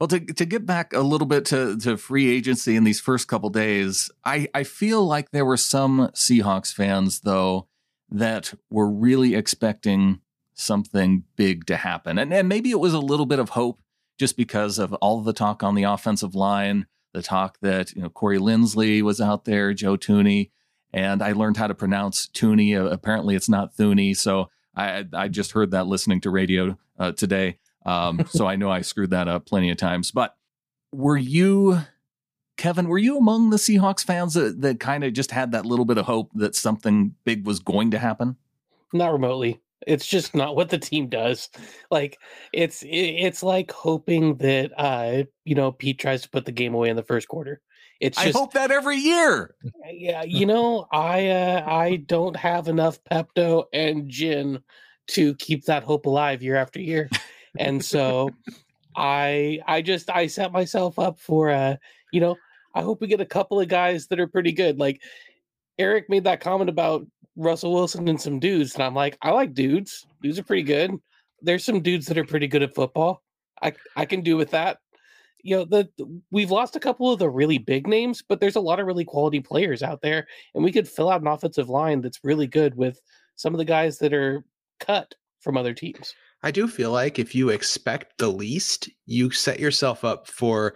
Well, 0.00 0.08
to 0.08 0.20
to 0.20 0.44
get 0.44 0.64
back 0.64 0.92
a 0.92 1.00
little 1.00 1.26
bit 1.26 1.44
to, 1.46 1.76
to 1.78 1.96
free 1.96 2.30
agency 2.30 2.76
in 2.76 2.84
these 2.84 3.00
first 3.00 3.28
couple 3.28 3.50
days, 3.50 4.10
I, 4.24 4.48
I 4.54 4.62
feel 4.62 5.04
like 5.04 5.30
there 5.30 5.44
were 5.44 5.56
some 5.56 6.10
Seahawks 6.14 6.72
fans 6.72 7.20
though 7.20 7.68
that 8.10 8.54
were 8.70 8.90
really 8.90 9.34
expecting 9.34 10.20
something 10.54 11.24
big 11.36 11.66
to 11.66 11.76
happen. 11.76 12.18
And 12.18 12.32
and 12.32 12.48
maybe 12.48 12.70
it 12.70 12.80
was 12.80 12.94
a 12.94 13.00
little 13.00 13.26
bit 13.26 13.38
of 13.38 13.50
hope 13.50 13.80
just 14.18 14.36
because 14.36 14.78
of 14.78 14.92
all 14.94 15.20
the 15.20 15.32
talk 15.32 15.62
on 15.62 15.74
the 15.74 15.84
offensive 15.84 16.34
line, 16.34 16.86
the 17.12 17.22
talk 17.22 17.58
that, 17.62 17.92
you 17.94 18.02
know, 18.02 18.08
Corey 18.08 18.38
Linsley 18.38 19.02
was 19.02 19.20
out 19.20 19.44
there, 19.44 19.72
Joe 19.72 19.96
Thuney, 19.96 20.50
and 20.92 21.22
I 21.22 21.32
learned 21.32 21.56
how 21.56 21.66
to 21.66 21.74
pronounce 21.74 22.28
Tooney. 22.28 22.76
Uh, 22.76 22.86
apparently 22.86 23.34
it's 23.34 23.48
not 23.48 23.76
Thuney. 23.76 24.16
So 24.16 24.50
I 24.74 25.04
I 25.12 25.28
just 25.28 25.52
heard 25.52 25.70
that 25.72 25.86
listening 25.86 26.20
to 26.22 26.30
radio 26.30 26.78
uh, 26.98 27.12
today. 27.12 27.58
Um, 27.84 28.24
so 28.30 28.46
I 28.46 28.56
know 28.56 28.70
I 28.70 28.82
screwed 28.82 29.10
that 29.10 29.28
up 29.28 29.46
plenty 29.46 29.70
of 29.70 29.76
times. 29.76 30.10
But 30.10 30.36
were 30.92 31.16
you, 31.16 31.80
Kevin, 32.56 32.88
were 32.88 32.98
you 32.98 33.18
among 33.18 33.50
the 33.50 33.56
Seahawks 33.56 34.04
fans 34.04 34.34
that, 34.34 34.60
that 34.62 34.80
kind 34.80 35.04
of 35.04 35.12
just 35.12 35.30
had 35.30 35.52
that 35.52 35.66
little 35.66 35.84
bit 35.84 35.98
of 35.98 36.06
hope 36.06 36.30
that 36.34 36.54
something 36.54 37.14
big 37.24 37.46
was 37.46 37.60
going 37.60 37.90
to 37.90 37.98
happen? 37.98 38.36
Not 38.92 39.12
remotely. 39.12 39.60
It's 39.86 40.06
just 40.06 40.34
not 40.34 40.56
what 40.56 40.70
the 40.70 40.78
team 40.78 41.08
does. 41.08 41.48
Like 41.90 42.18
it's 42.52 42.82
it's 42.86 43.42
like 43.42 43.70
hoping 43.70 44.36
that 44.38 44.72
uh 44.76 45.24
you 45.44 45.54
know 45.54 45.72
Pete 45.72 45.98
tries 45.98 46.22
to 46.22 46.30
put 46.30 46.46
the 46.46 46.52
game 46.52 46.74
away 46.74 46.88
in 46.88 46.96
the 46.96 47.02
first 47.02 47.28
quarter. 47.28 47.60
It's 48.00 48.18
I 48.18 48.30
hope 48.30 48.52
that 48.52 48.70
every 48.70 48.96
year. 48.96 49.54
yeah, 49.90 50.22
you 50.22 50.46
know, 50.46 50.86
I 50.92 51.28
uh, 51.28 51.64
I 51.66 51.96
don't 51.96 52.36
have 52.36 52.68
enough 52.68 53.02
Pepto 53.04 53.64
and 53.72 54.08
gin 54.08 54.62
to 55.08 55.34
keep 55.36 55.64
that 55.64 55.82
hope 55.82 56.06
alive 56.06 56.42
year 56.42 56.56
after 56.56 56.80
year, 56.80 57.10
and 57.58 57.84
so 57.84 58.30
I 58.96 59.60
I 59.66 59.82
just 59.82 60.10
I 60.10 60.28
set 60.28 60.52
myself 60.52 60.98
up 60.98 61.18
for 61.18 61.50
uh 61.50 61.76
you 62.12 62.20
know 62.20 62.36
I 62.74 62.82
hope 62.82 63.00
we 63.00 63.08
get 63.08 63.20
a 63.20 63.26
couple 63.26 63.60
of 63.60 63.68
guys 63.68 64.06
that 64.08 64.20
are 64.20 64.28
pretty 64.28 64.52
good. 64.52 64.78
Like 64.78 65.02
Eric 65.78 66.08
made 66.08 66.24
that 66.24 66.40
comment 66.40 66.70
about 66.70 67.06
Russell 67.34 67.74
Wilson 67.74 68.08
and 68.08 68.20
some 68.20 68.38
dudes, 68.38 68.74
and 68.74 68.84
I'm 68.84 68.94
like, 68.94 69.18
I 69.22 69.30
like 69.30 69.54
dudes. 69.54 70.06
Dudes 70.22 70.38
are 70.38 70.44
pretty 70.44 70.62
good. 70.62 70.92
There's 71.42 71.64
some 71.64 71.80
dudes 71.80 72.06
that 72.06 72.18
are 72.18 72.24
pretty 72.24 72.46
good 72.46 72.62
at 72.62 72.74
football. 72.76 73.22
I 73.60 73.72
I 73.96 74.04
can 74.04 74.20
do 74.20 74.36
with 74.36 74.52
that 74.52 74.78
you 75.42 75.56
know 75.56 75.64
the 75.64 75.88
we've 76.30 76.50
lost 76.50 76.76
a 76.76 76.80
couple 76.80 77.12
of 77.12 77.18
the 77.18 77.28
really 77.28 77.58
big 77.58 77.86
names 77.86 78.22
but 78.26 78.40
there's 78.40 78.56
a 78.56 78.60
lot 78.60 78.80
of 78.80 78.86
really 78.86 79.04
quality 79.04 79.40
players 79.40 79.82
out 79.82 80.00
there 80.02 80.26
and 80.54 80.64
we 80.64 80.72
could 80.72 80.88
fill 80.88 81.10
out 81.10 81.20
an 81.20 81.26
offensive 81.26 81.68
line 81.68 82.00
that's 82.00 82.20
really 82.24 82.46
good 82.46 82.74
with 82.76 83.00
some 83.36 83.54
of 83.54 83.58
the 83.58 83.64
guys 83.64 83.98
that 83.98 84.12
are 84.12 84.44
cut 84.80 85.14
from 85.40 85.56
other 85.56 85.72
teams. 85.72 86.14
I 86.42 86.50
do 86.50 86.68
feel 86.68 86.92
like 86.92 87.18
if 87.18 87.34
you 87.34 87.48
expect 87.48 88.18
the 88.18 88.28
least, 88.28 88.88
you 89.06 89.30
set 89.30 89.58
yourself 89.58 90.04
up 90.04 90.28
for 90.28 90.74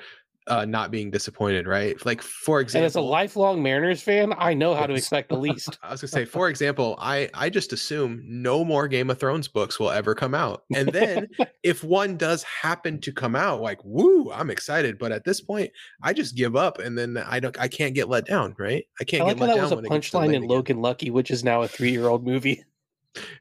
uh, 0.48 0.64
not 0.64 0.90
being 0.90 1.10
disappointed, 1.10 1.66
right? 1.66 2.04
Like 2.04 2.20
for 2.22 2.58
And 2.58 2.64
example, 2.66 2.86
as 2.86 2.96
a 2.96 3.00
lifelong 3.00 3.62
Mariners 3.62 4.02
fan, 4.02 4.34
I 4.36 4.54
know 4.54 4.74
how 4.74 4.86
to 4.86 4.94
expect 4.94 5.28
the 5.28 5.36
least. 5.38 5.78
I 5.82 5.90
was 5.92 6.00
gonna 6.00 6.08
say, 6.08 6.24
for 6.24 6.48
example, 6.48 6.96
I 6.98 7.28
I 7.34 7.48
just 7.48 7.72
assume 7.72 8.22
no 8.24 8.64
more 8.64 8.88
Game 8.88 9.10
of 9.10 9.18
Thrones 9.18 9.48
books 9.48 9.78
will 9.78 9.90
ever 9.90 10.14
come 10.14 10.34
out, 10.34 10.64
and 10.74 10.88
then 10.88 11.28
if 11.62 11.84
one 11.84 12.16
does 12.16 12.42
happen 12.42 13.00
to 13.00 13.12
come 13.12 13.36
out, 13.36 13.60
like 13.60 13.80
woo, 13.84 14.30
I'm 14.32 14.50
excited. 14.50 14.98
But 14.98 15.12
at 15.12 15.24
this 15.24 15.40
point, 15.40 15.70
I 16.02 16.12
just 16.12 16.36
give 16.36 16.56
up, 16.56 16.78
and 16.78 16.98
then 16.98 17.16
I 17.18 17.38
don't, 17.40 17.58
I 17.60 17.68
can't 17.68 17.94
get 17.94 18.08
let 18.08 18.26
down, 18.26 18.54
right? 18.58 18.84
I 19.00 19.04
I 19.04 19.04
can't 19.04 19.24
like 19.24 19.36
get 19.36 19.40
let 19.40 19.46
that 19.48 19.58
was 19.58 19.70
down 19.70 19.72
a 19.72 19.76
when 19.76 19.84
it 19.86 19.92
gets 19.92 20.10
punchline 20.10 20.34
in 20.34 20.42
again. 20.42 20.48
Logan 20.48 20.80
Lucky, 20.82 21.10
which 21.10 21.30
is 21.30 21.44
now 21.44 21.62
a 21.62 21.68
three-year-old 21.68 22.24
movie. 22.24 22.64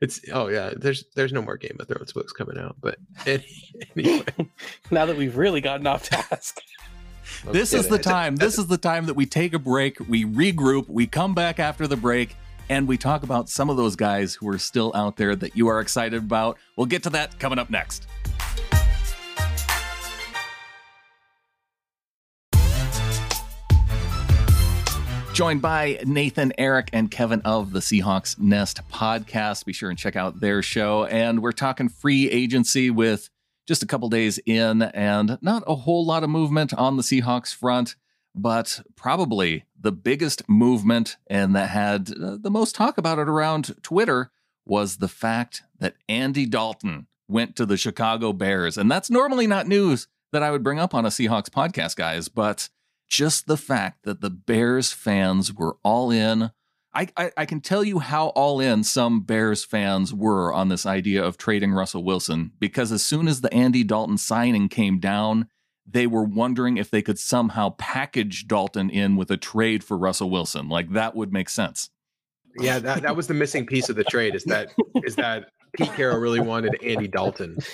It's 0.02 0.20
oh 0.34 0.50
yeah, 0.50 0.74
there's 0.76 1.06
there's 1.16 1.32
no 1.32 1.42
more 1.42 1.56
Game 1.56 1.78
of 1.80 1.88
Thrones 1.88 2.12
books 2.12 2.34
coming 2.34 2.58
out, 2.58 2.76
but 2.82 2.98
any, 3.26 3.46
anyway, 3.96 4.26
Now 4.92 5.06
that 5.06 5.16
we've 5.16 5.38
really 5.38 5.62
gotten 5.62 5.88
off 5.88 6.10
task. 6.10 6.60
This 7.52 7.74
is 7.74 7.88
the 7.88 7.98
time. 8.14 8.36
This 8.36 8.58
is 8.58 8.68
the 8.68 8.78
time 8.78 9.06
that 9.06 9.16
we 9.16 9.26
take 9.26 9.54
a 9.54 9.60
break, 9.60 10.00
we 10.08 10.26
regroup, 10.26 10.88
we 10.90 11.08
come 11.08 11.34
back 11.34 11.60
after 11.60 11.88
the 11.88 11.98
break, 11.98 12.36
and 12.70 12.88
we 12.88 12.98
talk 12.98 13.24
about 13.24 13.50
some 13.50 13.70
of 13.70 13.78
those 13.78 13.96
guys 13.96 14.36
who 14.36 14.48
are 14.50 14.58
still 14.58 14.92
out 14.96 15.18
there 15.18 15.36
that 15.36 15.58
you 15.58 15.68
are 15.68 15.80
excited 15.80 16.24
about. 16.24 16.58
We'll 16.78 16.88
get 16.88 17.04
to 17.04 17.10
that 17.12 17.38
coming 17.40 17.60
up 17.60 17.70
next. 17.70 18.08
Joined 25.34 25.62
by 25.62 25.98
Nathan, 26.06 26.52
Eric, 26.58 26.90
and 26.92 27.10
Kevin 27.10 27.42
of 27.42 27.72
the 27.72 27.80
Seahawks 27.80 28.38
Nest 28.38 28.82
podcast. 28.92 29.66
Be 29.66 29.72
sure 29.74 29.90
and 29.90 29.98
check 29.98 30.16
out 30.16 30.40
their 30.42 30.62
show. 30.62 31.06
And 31.06 31.42
we're 31.42 31.54
talking 31.54 31.88
free 31.88 32.30
agency 32.30 32.90
with 32.90 33.30
just 33.68 33.84
a 33.84 33.88
couple 33.88 34.10
days 34.10 34.40
in 34.46 34.82
and 34.82 35.38
not 35.42 35.64
a 35.68 35.76
whole 35.76 36.06
lot 36.06 36.24
of 36.24 36.30
movement 36.30 36.74
on 36.74 36.98
the 36.98 37.04
Seahawks 37.04 37.54
front, 37.54 37.96
but 38.34 38.82
probably 38.96 39.66
the 39.80 39.92
biggest 39.92 40.48
movement 40.48 41.18
and 41.28 41.56
that 41.56 41.70
had 41.70 42.12
uh, 42.12 42.38
the 42.40 42.52
most 42.52 42.76
talk 42.76 42.98
about 42.98 43.20
it 43.20 43.28
around 43.28 43.76
Twitter 43.84 44.32
was 44.66 44.98
the 44.98 45.08
fact 45.08 45.64
that 45.80 45.96
Andy 46.08 46.46
Dalton 46.46 47.08
went 47.28 47.56
to 47.56 47.66
the 47.66 47.78
Chicago 47.78 48.34
Bears. 48.34 48.78
And 48.78 48.92
that's 48.92 49.10
normally 49.10 49.48
not 49.48 49.68
news 49.68 50.08
that 50.32 50.44
I 50.44 50.52
would 50.52 50.64
bring 50.64 50.80
up 50.80 50.94
on 50.94 51.06
a 51.06 51.10
Seahawks 51.10 51.50
podcast, 51.50 51.96
guys, 51.96 52.30
but 52.30 52.70
just 53.08 53.48
the 53.48 53.58
fact 53.58 54.04
that 54.04 54.22
the 54.22 54.30
Bears 54.30 54.94
fans 54.94 55.54
were 55.54 55.78
all 55.84 56.12
in. 56.12 56.52
I, 56.94 57.08
I, 57.16 57.32
I 57.38 57.46
can 57.46 57.62
tell 57.62 57.84
you 57.84 58.00
how 58.00 58.28
all 58.30 58.60
in 58.60 58.84
some 58.84 59.22
Bears 59.22 59.64
fans 59.64 60.14
were 60.14 60.54
on 60.54 60.68
this 60.68 60.86
idea 60.86 61.24
of 61.24 61.38
trading 61.38 61.72
Russell 61.72 62.04
Wilson 62.04 62.52
because 62.60 62.92
as 62.92 63.02
soon 63.04 63.28
as 63.28 63.42
the 63.42 63.54
Andy 63.54 63.84
Dalton 63.84 64.18
signing 64.18 64.68
came 64.68 65.00
down, 65.00 65.48
they 65.88 66.06
were 66.06 66.24
wondering 66.24 66.78
if 66.78 66.90
they 66.92 67.02
could 67.02 67.18
somehow 67.18 67.76
package 67.78 68.48
Dalton 68.48 68.90
in 68.90 69.16
with 69.16 69.32
a 69.32 69.38
trade 69.38 69.84
for 69.84 69.98
Russell 69.98 70.30
Wilson. 70.30 70.68
Like 70.68 70.92
that 70.92 71.16
would 71.16 71.32
make 71.32 71.50
sense. 71.50 71.90
yeah, 72.60 72.80
that, 72.80 73.04
that 73.04 73.16
was 73.16 73.28
the 73.28 73.34
missing 73.34 73.66
piece 73.66 73.90
of 73.90 73.96
the 73.96 74.04
trade. 74.04 74.36
Is 74.36 74.44
that 74.46 74.74
is 75.06 75.16
that 75.16 75.50
Pete 75.78 75.94
Carroll 75.94 76.20
really 76.20 76.42
wanted 76.42 76.76
Andy 76.84 77.08
Dalton? 77.08 77.58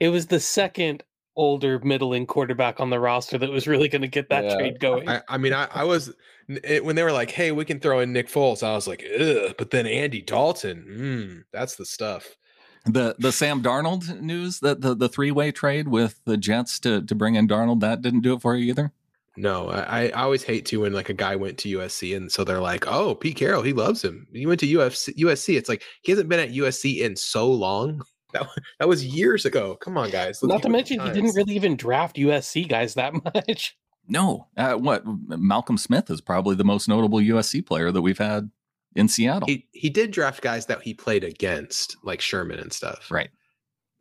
It 0.00 0.08
was 0.08 0.26
the 0.26 0.40
second 0.40 1.04
older 1.36 1.78
middling 1.80 2.26
quarterback 2.26 2.80
on 2.80 2.90
the 2.90 3.00
roster 3.00 3.38
that 3.38 3.50
was 3.50 3.66
really 3.66 3.88
going 3.88 4.02
to 4.02 4.08
get 4.08 4.28
that 4.28 4.44
Yeah. 4.44 4.56
trade 4.56 4.80
going. 4.80 5.08
I, 5.08 5.22
I 5.28 5.38
mean, 5.38 5.52
I, 5.52 5.66
I 5.72 5.84
was 5.84 6.12
it, 6.48 6.84
when 6.84 6.96
they 6.96 7.02
were 7.02 7.12
like, 7.12 7.30
"Hey, 7.30 7.52
we 7.52 7.64
can 7.64 7.80
throw 7.80 8.00
in 8.00 8.12
Nick 8.12 8.28
Foles." 8.28 8.62
I 8.62 8.72
was 8.74 8.86
like, 8.86 9.04
"Ugh," 9.18 9.54
but 9.56 9.70
then 9.70 9.86
Andy 9.86 10.20
Dalton, 10.22 10.84
mm, 10.88 11.42
that's 11.52 11.76
the 11.76 11.86
stuff. 11.86 12.36
The 12.84 13.14
the 13.18 13.30
Sam 13.32 13.62
Darnold 13.62 14.20
news 14.20 14.58
that 14.60 14.80
the, 14.80 14.94
the 14.94 15.08
three 15.08 15.30
way 15.30 15.52
trade 15.52 15.88
with 15.88 16.20
the 16.24 16.36
Jets 16.36 16.80
to, 16.80 17.00
to 17.02 17.14
bring 17.14 17.36
in 17.36 17.46
Darnold, 17.46 17.80
that 17.80 18.02
didn't 18.02 18.22
do 18.22 18.34
it 18.34 18.42
for 18.42 18.56
you 18.56 18.68
either. 18.70 18.92
No, 19.36 19.70
I, 19.70 20.08
I 20.08 20.22
always 20.24 20.42
hate 20.42 20.66
to 20.66 20.80
when 20.80 20.92
like 20.92 21.08
a 21.08 21.14
guy 21.14 21.36
went 21.36 21.56
to 21.58 21.78
USC 21.78 22.14
and 22.14 22.30
so 22.30 22.44
they're 22.44 22.60
like, 22.60 22.86
"Oh, 22.86 23.14
Pete 23.14 23.36
Carroll, 23.36 23.62
he 23.62 23.72
loves 23.72 24.04
him." 24.04 24.26
He 24.32 24.44
went 24.46 24.60
to 24.60 24.66
UFC. 24.66 25.16
USC. 25.16 25.56
It's 25.56 25.68
like 25.68 25.82
he 26.02 26.12
hasn't 26.12 26.28
been 26.28 26.40
at 26.40 26.50
USC 26.50 26.98
in 26.98 27.16
so 27.16 27.50
long. 27.50 28.02
That 28.32 28.48
that 28.78 28.88
was 28.88 29.04
years 29.04 29.44
ago. 29.44 29.76
Come 29.76 29.96
on, 29.98 30.10
guys. 30.10 30.40
let's 30.42 30.52
Not 30.52 30.62
to 30.62 30.68
mention, 30.68 31.00
he 31.00 31.10
didn't 31.10 31.34
really 31.34 31.54
even 31.54 31.76
draft 31.76 32.16
USC 32.16 32.68
guys 32.68 32.94
that 32.94 33.12
much. 33.34 33.76
No. 34.08 34.48
Uh, 34.56 34.74
what? 34.74 35.02
Malcolm 35.28 35.78
Smith 35.78 36.10
is 36.10 36.20
probably 36.20 36.56
the 36.56 36.64
most 36.64 36.88
notable 36.88 37.18
USC 37.18 37.64
player 37.64 37.92
that 37.92 38.02
we've 38.02 38.18
had 38.18 38.50
in 38.94 39.08
Seattle. 39.08 39.46
He 39.46 39.68
he 39.72 39.90
did 39.90 40.10
draft 40.10 40.42
guys 40.42 40.66
that 40.66 40.82
he 40.82 40.92
played 40.94 41.24
against, 41.24 41.96
like 42.02 42.20
Sherman 42.20 42.58
and 42.58 42.72
stuff. 42.72 43.10
Right. 43.10 43.30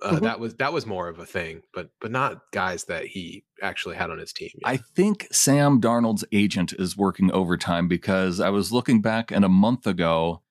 Uh, 0.02 0.14
Mhm. 0.16 0.22
That 0.22 0.40
was 0.40 0.56
that 0.56 0.74
was 0.74 0.88
more 0.88 1.08
of 1.10 1.20
a 1.20 1.26
thing, 1.28 1.62
but 1.76 1.92
but 2.02 2.10
not 2.12 2.42
guys 2.52 2.86
that 2.86 3.06
he 3.06 3.44
actually 3.62 3.96
had 3.96 4.10
on 4.10 4.18
his 4.18 4.34
team. 4.34 4.50
I 4.66 4.78
think 4.78 5.28
Sam 5.32 5.80
Darnold's 5.80 6.26
agent 6.32 6.74
is 6.74 6.98
working 6.98 7.32
overtime 7.32 7.88
because 7.88 8.40
I 8.40 8.50
was 8.50 8.72
looking 8.72 9.02
back 9.02 9.30
and 9.32 9.46
a 9.46 9.50
month 9.50 9.86
ago 9.86 10.42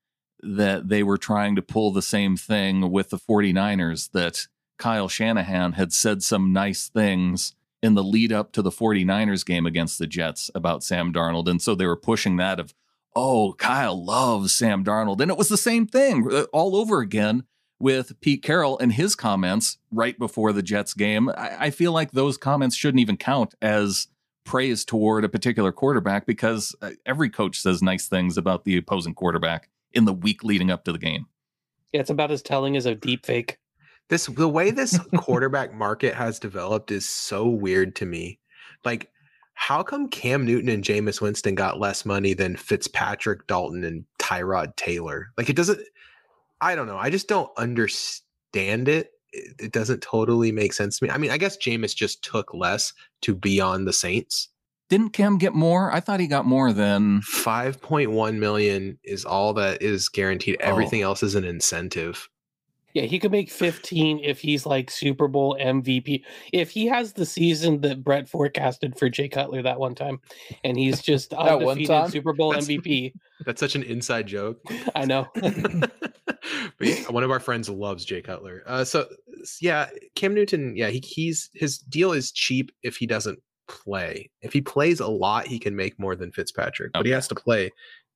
that 0.43 0.89
they 0.89 1.03
were 1.03 1.19
trying 1.19 1.57
to 1.57 1.63
pull 1.63 1.93
the 1.93 2.03
same 2.03 2.37
thing 2.37 2.91
with 2.91 3.11
the 3.11 3.19
49ers 3.19 4.11
that 4.13 4.47
Kyle 4.79 5.09
Shanahan 5.09 5.73
had 5.73 5.93
said 5.93 6.23
some 6.23 6.53
nice 6.53 6.89
things 6.89 7.55
in 7.83 7.95
the 7.95 8.05
lead 8.05 8.33
up 8.33 8.53
to 8.53 8.63
the 8.63 8.71
49ers 8.71 9.45
game 9.45 9.67
against 9.67 9.99
the 9.99 10.07
Jets 10.07 10.51
about 10.55 10.85
Sam 10.85 11.13
Darnold. 11.13 11.49
And 11.49 11.61
so 11.61 11.75
they 11.75 11.87
were 11.87 11.97
pushing 11.97 12.37
that 12.37 12.61
of 12.61 12.75
oh 13.17 13.55
Kyle 13.55 14.03
loves 14.03 14.55
Sam 14.55 14.85
Darnold. 14.85 15.21
And 15.21 15.31
it 15.31 15.37
was 15.37 15.49
the 15.49 15.57
same 15.57 15.87
thing 15.87 16.29
uh, 16.33 16.45
all 16.53 16.77
over 16.77 17.01
again 17.01 17.45
with 17.79 18.21
Pete 18.21 18.43
Carroll 18.43 18.79
and 18.79 18.93
his 18.93 19.17
comments 19.17 19.79
right 19.91 20.19
before 20.19 20.53
the 20.53 20.63
Jets 20.63 20.95
game. 20.95 21.31
I, 21.31 21.57
I 21.59 21.71
feel 21.71 21.93
like 21.93 22.13
those 22.13 22.37
comments 22.37 22.77
shouldn't 22.77 23.01
even 23.01 23.17
count 23.17 23.55
as 23.63 24.09
praise 24.45 24.85
toward 24.85 25.25
a 25.25 25.29
particular 25.29 25.73
quarterback 25.73 26.27
because 26.27 26.75
uh, 26.83 26.91
every 27.07 27.31
coach 27.31 27.61
says 27.61 27.83
nice 27.83 28.09
things 28.09 28.37
about 28.37 28.65
the 28.65 28.77
opposing 28.77 29.15
quarterback 29.15 29.69
in 29.93 30.05
the 30.05 30.13
week 30.13 30.45
leading 30.45 30.71
up 30.71 30.85
to 30.85 30.93
the 30.93 30.99
game. 30.99 31.27
Yeah, 31.93 32.01
it's 32.01 32.11
about 32.11 32.31
as 32.31 32.43
telling 32.43 32.77
as 32.77 32.87
a 32.87 32.95
deep 32.95 33.27
fake. 33.27 33.59
this 34.09 34.27
the 34.27 34.49
way 34.49 34.71
this 34.71 34.99
quarterback 35.17 35.75
market 35.75 36.15
has 36.15 36.39
developed 36.39 36.91
is 36.91 37.09
so 37.09 37.49
weird 37.49 37.97
to 37.97 38.07
me. 38.07 38.39
Like, 38.85 39.11
how 39.55 39.83
come 39.83 40.09
Cam 40.09 40.47
Newton 40.47 40.71
and 40.71 40.85
Jameis 40.85 41.21
Winston 41.21 41.55
got 41.55 41.81
less 41.81 42.07
money 42.07 42.33
than 42.33 42.57
Fitzpatrick, 42.57 43.47
Dalton, 43.47 43.85
and 43.85 44.05
Tyrod 44.19 44.75
Taylor? 44.77 45.33
Like, 45.37 45.51
it 45.51 45.57
doesn't. 45.57 45.81
I 46.61 46.75
don't 46.75 46.87
know. 46.87 46.97
I 46.97 47.11
just 47.11 47.29
don't 47.29 47.51
understand 47.59 48.89
it. 48.89 49.11
It, 49.33 49.55
it 49.59 49.73
doesn't 49.73 50.03
totally 50.03 50.53
make 50.53 50.73
sense 50.73 50.99
to 50.99 51.05
me. 51.05 51.11
I 51.11 51.19
mean, 51.19 51.31
I 51.31 51.39
guess 51.39 51.57
Jameis 51.57 51.95
just 51.95 52.23
took 52.23 52.55
less 52.55 52.93
to 53.23 53.35
be 53.35 53.61
on 53.61 53.85
the 53.85 53.93
Saints. 53.93 54.49
Didn't 54.91 55.11
Cam 55.11 55.39
get 55.39 55.55
more? 55.55 55.93
I 55.93 56.01
thought 56.01 56.19
he 56.19 56.27
got 56.27 56.45
more 56.47 56.73
than. 56.73 57.21
5.1 57.23 58.39
million 58.39 58.99
is 59.05 59.25
all 59.25 59.55
that 59.55 59.81
is 59.81 60.09
guaranteed. 60.09 60.57
Oh. 60.61 60.67
Everything 60.67 61.01
else 61.01 61.23
is 61.23 61.37
an 61.37 61.45
incentive. 61.45 62.29
Yeah, 62.93 63.03
he 63.05 63.21
could 63.21 63.31
make 63.31 63.51
15 63.51 64.19
if 64.19 64.41
he's 64.41 64.67
like 64.67 64.91
Super 64.91 65.29
Bowl 65.29 65.57
MVP. 65.61 66.25
If 66.53 66.71
he 66.71 66.87
has 66.87 67.13
the 67.13 67.25
season 67.25 67.81
that 67.83 68.03
Brett 68.03 68.29
forecasted 68.29 68.99
for 68.99 69.09
Jay 69.09 69.29
Cutler 69.29 69.63
that 69.63 69.79
one 69.79 69.95
time, 69.95 70.19
and 70.65 70.77
he's 70.77 71.01
just 71.03 71.31
That 71.31 71.61
one 71.61 71.79
undefeated 71.79 71.87
time? 71.89 72.11
Super 72.11 72.33
Bowl 72.33 72.51
That's- 72.51 72.67
MVP. 72.67 73.13
That's 73.47 73.61
such 73.61 73.77
an 73.77 73.85
inside 73.85 74.27
joke. 74.27 74.59
I 74.97 75.05
know. 75.05 75.29
but 75.35 75.93
yeah, 76.81 77.09
one 77.11 77.23
of 77.23 77.31
our 77.31 77.41
friends 77.41 77.71
loves 77.71 78.05
Jay 78.05 78.21
Cutler. 78.23 78.65
Uh, 78.67 78.85
so 78.85 79.07
yeah, 79.61 79.89
Cam 80.17 80.35
Newton. 80.35 80.75
Yeah, 80.77 80.89
he, 80.89 80.99
he's 80.99 81.49
his 81.55 81.79
deal 81.79 82.11
is 82.13 82.33
cheap 82.33 82.73
if 82.83 82.97
he 82.97 83.07
doesn't 83.07 83.39
play. 83.71 84.31
If 84.43 84.53
he 84.53 84.61
plays 84.61 85.01
a 85.01 85.07
lot, 85.09 85.47
he 85.47 85.59
can 85.59 85.77
make 85.77 85.99
more 85.99 86.17
than 86.17 86.33
Fitzpatrick. 86.33 86.93
But 86.93 87.07
he 87.07 87.13
has 87.13 87.29
to 87.29 87.35
play 87.35 87.71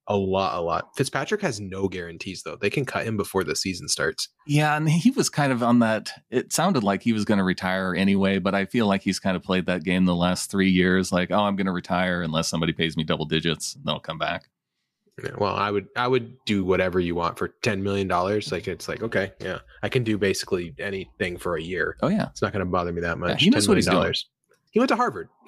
a 0.06 0.16
lot, 0.16 0.58
a 0.58 0.61
lot. 0.61 0.90
Fitzpatrick 0.96 1.40
has 1.40 1.61
no 1.61 1.88
guarantees 1.88 2.42
though. 2.42 2.56
They 2.56 2.68
can 2.68 2.84
cut 2.84 3.06
him 3.06 3.16
before 3.16 3.42
the 3.44 3.56
season 3.56 3.88
starts. 3.88 4.28
Yeah, 4.46 4.76
and 4.76 4.88
he 4.88 5.11
was 5.11 5.30
kind 5.30 5.50
of 5.52 5.62
on 5.62 5.78
that. 5.78 6.11
It 6.30 6.52
sounded 6.52 6.82
like 6.82 7.02
he 7.02 7.12
was 7.12 7.25
going 7.25 7.38
to 7.38 7.44
retire 7.44 7.94
anyway, 7.94 8.38
but 8.38 8.54
I 8.54 8.66
feel 8.66 8.87
like 8.87 9.02
he's 9.02 9.18
kind 9.18 9.37
of 9.37 9.42
played 9.42 9.66
that 9.66 9.84
game 9.84 10.04
the 10.04 10.14
last 10.14 10.50
three 10.50 10.68
years. 10.70 11.11
Like, 11.12 11.30
oh, 11.30 11.40
I'm 11.44 11.56
going 11.56 11.66
to 11.66 11.73
retire 11.73 12.20
unless 12.23 12.49
somebody 12.49 12.73
pays 12.73 12.96
me 12.96 13.04
double 13.04 13.25
digits, 13.25 13.75
and 13.76 13.84
then 13.84 13.94
I'll 13.94 14.00
come 14.00 14.18
back. 14.18 14.49
Yeah, 15.23 15.30
Well, 15.38 15.54
I 15.54 15.70
would 15.70 15.87
I 15.96 16.08
would 16.08 16.37
do 16.44 16.64
whatever 16.64 16.99
you 16.99 17.14
want 17.14 17.38
for 17.38 17.49
ten 17.62 17.82
million 17.84 18.08
dollars. 18.08 18.50
Like 18.50 18.66
it's 18.66 18.88
like 18.88 19.00
okay, 19.02 19.32
yeah, 19.40 19.61
I 19.82 19.88
can 19.88 20.02
do 20.02 20.18
basically 20.18 20.75
anything 20.78 21.37
for 21.38 21.56
a 21.56 21.62
year. 21.62 21.96
Oh 22.02 22.08
yeah, 22.08 22.26
It's 22.30 22.42
not 22.42 22.52
going 22.52 22.64
to 22.64 22.70
bother 22.70 22.92
me 22.92 23.00
that 23.02 23.18
much. 23.18 23.40
he 23.40 23.49
knows 23.49 23.66
$10 23.66 23.68
what 23.68 23.76
he's 23.78 23.87
million 23.87 24.02
doing. 24.02 24.14
He 24.75 24.78
went 24.81 24.90
to 24.90 24.97
Harvard. 24.97 25.28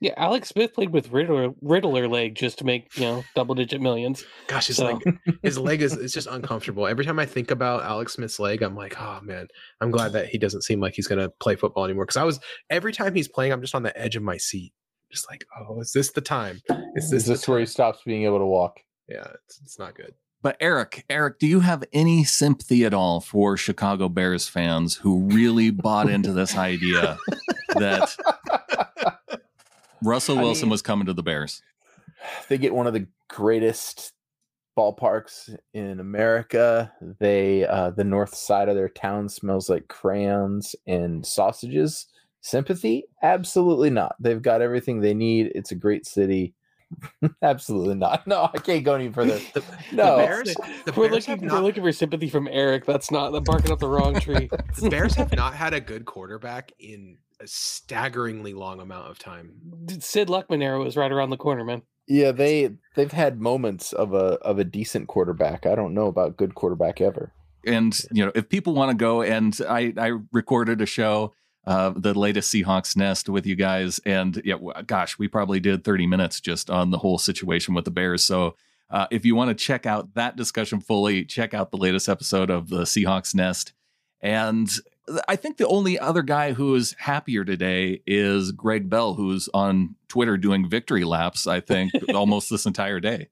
Yeah, 0.00 0.14
Alex 0.16 0.50
Smith 0.50 0.74
played 0.74 0.90
with 0.90 1.10
Riddler, 1.10 1.52
Riddler 1.60 2.06
leg 2.06 2.36
just 2.36 2.58
to 2.58 2.64
make, 2.64 2.96
you 2.96 3.02
know, 3.02 3.24
double 3.34 3.56
digit 3.56 3.80
millions. 3.80 4.24
Gosh, 4.46 4.68
his 4.68 4.76
So- 4.76 4.92
leg, 5.04 5.18
his 5.42 5.58
leg 5.58 5.82
is 5.82 5.92
it's 5.94 6.14
just 6.14 6.28
uncomfortable. 6.28 6.86
Every 6.86 7.04
time 7.04 7.18
I 7.18 7.26
think 7.26 7.50
about 7.50 7.82
Alex 7.82 8.12
Smith's 8.12 8.38
leg, 8.38 8.62
I'm 8.62 8.76
like, 8.76 8.94
oh 9.00 9.18
man, 9.24 9.48
I'm 9.80 9.90
glad 9.90 10.12
that 10.12 10.28
he 10.28 10.38
doesn't 10.38 10.62
seem 10.62 10.78
like 10.78 10.94
he's 10.94 11.08
gonna 11.08 11.30
play 11.40 11.56
football 11.56 11.84
anymore. 11.84 12.04
Because 12.04 12.16
I 12.16 12.22
was 12.22 12.38
every 12.70 12.92
time 12.92 13.12
he's 13.12 13.26
playing, 13.26 13.50
I'm 13.52 13.60
just 13.60 13.74
on 13.74 13.82
the 13.82 14.00
edge 14.00 14.14
of 14.14 14.22
my 14.22 14.36
seat, 14.36 14.72
just 15.10 15.28
like, 15.28 15.44
oh, 15.58 15.80
is 15.80 15.90
this 15.92 16.12
the 16.12 16.20
time? 16.20 16.60
Is 16.94 17.10
this 17.10 17.22
Is 17.22 17.26
this 17.26 17.48
where 17.48 17.58
he 17.58 17.66
stops 17.66 17.98
being 18.06 18.22
able 18.22 18.38
to 18.38 18.46
walk? 18.46 18.78
Yeah, 19.08 19.26
it's, 19.46 19.60
it's 19.64 19.80
not 19.80 19.96
good. 19.96 20.14
But 20.42 20.58
Eric, 20.60 21.04
Eric, 21.10 21.40
do 21.40 21.48
you 21.48 21.58
have 21.58 21.82
any 21.92 22.22
sympathy 22.22 22.84
at 22.84 22.94
all 22.94 23.20
for 23.20 23.56
Chicago 23.56 24.08
Bears 24.08 24.46
fans 24.46 24.94
who 24.94 25.24
really 25.24 25.72
bought 25.72 26.08
into 26.08 26.32
this 26.32 26.56
idea 26.56 27.18
that 27.74 28.14
Russell 30.02 30.38
I 30.38 30.42
Wilson 30.42 30.66
mean- 30.66 30.70
was 30.72 30.82
coming 30.82 31.06
to 31.06 31.14
the 31.14 31.22
Bears. 31.22 31.62
they 32.48 32.58
get 32.58 32.74
one 32.74 32.86
of 32.86 32.92
the 32.94 33.06
greatest 33.28 34.12
ballparks 34.76 35.54
in 35.74 35.98
America. 36.00 36.92
They 37.18 37.66
uh 37.66 37.90
the 37.90 38.04
north 38.04 38.34
side 38.34 38.68
of 38.68 38.76
their 38.76 38.88
town 38.88 39.28
smells 39.28 39.68
like 39.68 39.88
crayons 39.88 40.76
and 40.86 41.26
sausages. 41.26 42.06
Sympathy? 42.40 43.04
Absolutely 43.22 43.90
not. 43.90 44.14
They've 44.20 44.40
got 44.40 44.62
everything 44.62 45.00
they 45.00 45.14
need. 45.14 45.50
It's 45.56 45.72
a 45.72 45.74
great 45.74 46.06
city. 46.06 46.54
Absolutely 47.42 47.96
not. 47.96 48.26
No, 48.26 48.48
I 48.54 48.58
can't 48.58 48.84
go 48.84 48.94
any 48.94 49.10
further. 49.12 49.38
The, 49.52 49.62
No. 49.92 50.12
the 50.18 50.22
Bears, 50.24 50.54
the 50.86 50.92
we're 50.96 51.08
Bears 51.10 51.28
looking 51.28 51.42
have 51.48 51.52
we're 51.52 51.60
looking 51.60 51.82
for 51.82 51.92
sympathy 51.92 52.28
from 52.30 52.48
Eric. 52.50 52.86
That's 52.86 53.10
not 53.10 53.32
the 53.32 53.40
barking 53.40 53.72
up 53.72 53.80
the 53.80 53.88
wrong 53.88 54.18
tree. 54.20 54.48
the 54.80 54.88
Bears 54.88 55.14
have 55.16 55.32
not 55.34 55.54
had 55.54 55.74
a 55.74 55.80
good 55.80 56.04
quarterback 56.04 56.70
in 56.78 57.18
a 57.40 57.46
staggeringly 57.46 58.54
long 58.54 58.80
amount 58.80 59.10
of 59.10 59.18
time. 59.18 59.52
Sid 60.00 60.28
Luckman 60.28 60.62
era 60.62 60.78
was 60.78 60.96
right 60.96 61.10
around 61.10 61.30
the 61.30 61.36
corner, 61.36 61.64
man. 61.64 61.82
Yeah, 62.06 62.32
they 62.32 62.70
they've 62.94 63.12
had 63.12 63.40
moments 63.40 63.92
of 63.92 64.14
a 64.14 64.38
of 64.40 64.58
a 64.58 64.64
decent 64.64 65.08
quarterback. 65.08 65.66
I 65.66 65.74
don't 65.74 65.94
know 65.94 66.06
about 66.06 66.36
good 66.36 66.54
quarterback 66.54 67.00
ever. 67.00 67.32
And 67.66 67.98
you 68.10 68.24
know, 68.24 68.32
if 68.34 68.48
people 68.48 68.74
want 68.74 68.90
to 68.90 68.96
go, 68.96 69.22
and 69.22 69.58
I 69.68 69.92
I 69.96 70.12
recorded 70.32 70.80
a 70.80 70.86
show, 70.86 71.34
uh, 71.66 71.92
the 71.94 72.18
latest 72.18 72.52
Seahawks 72.52 72.96
Nest 72.96 73.28
with 73.28 73.46
you 73.46 73.56
guys, 73.56 74.00
and 74.06 74.40
yeah, 74.44 74.56
gosh, 74.86 75.18
we 75.18 75.28
probably 75.28 75.60
did 75.60 75.84
30 75.84 76.06
minutes 76.06 76.40
just 76.40 76.70
on 76.70 76.90
the 76.90 76.98
whole 76.98 77.18
situation 77.18 77.74
with 77.74 77.84
the 77.84 77.90
Bears. 77.90 78.24
So. 78.24 78.56
Uh, 78.90 79.06
if 79.10 79.26
you 79.26 79.34
want 79.34 79.50
to 79.50 79.54
check 79.54 79.84
out 79.84 80.14
that 80.14 80.34
discussion 80.34 80.80
fully, 80.80 81.22
check 81.22 81.52
out 81.52 81.70
the 81.70 81.76
latest 81.76 82.08
episode 82.08 82.48
of 82.48 82.70
the 82.70 82.84
Seahawks 82.84 83.34
Nest. 83.34 83.74
And 84.22 84.66
I 85.28 85.36
think 85.36 85.56
the 85.56 85.66
only 85.66 85.98
other 85.98 86.22
guy 86.22 86.52
who 86.52 86.74
is 86.74 86.94
happier 86.98 87.44
today 87.44 88.02
is 88.06 88.52
Greg 88.52 88.88
Bell, 88.88 89.14
who's 89.14 89.48
on 89.54 89.94
Twitter 90.08 90.36
doing 90.36 90.68
victory 90.68 91.04
laps, 91.04 91.46
I 91.46 91.60
think, 91.60 91.92
almost 92.14 92.50
this 92.50 92.66
entire 92.66 93.00
day. 93.00 93.28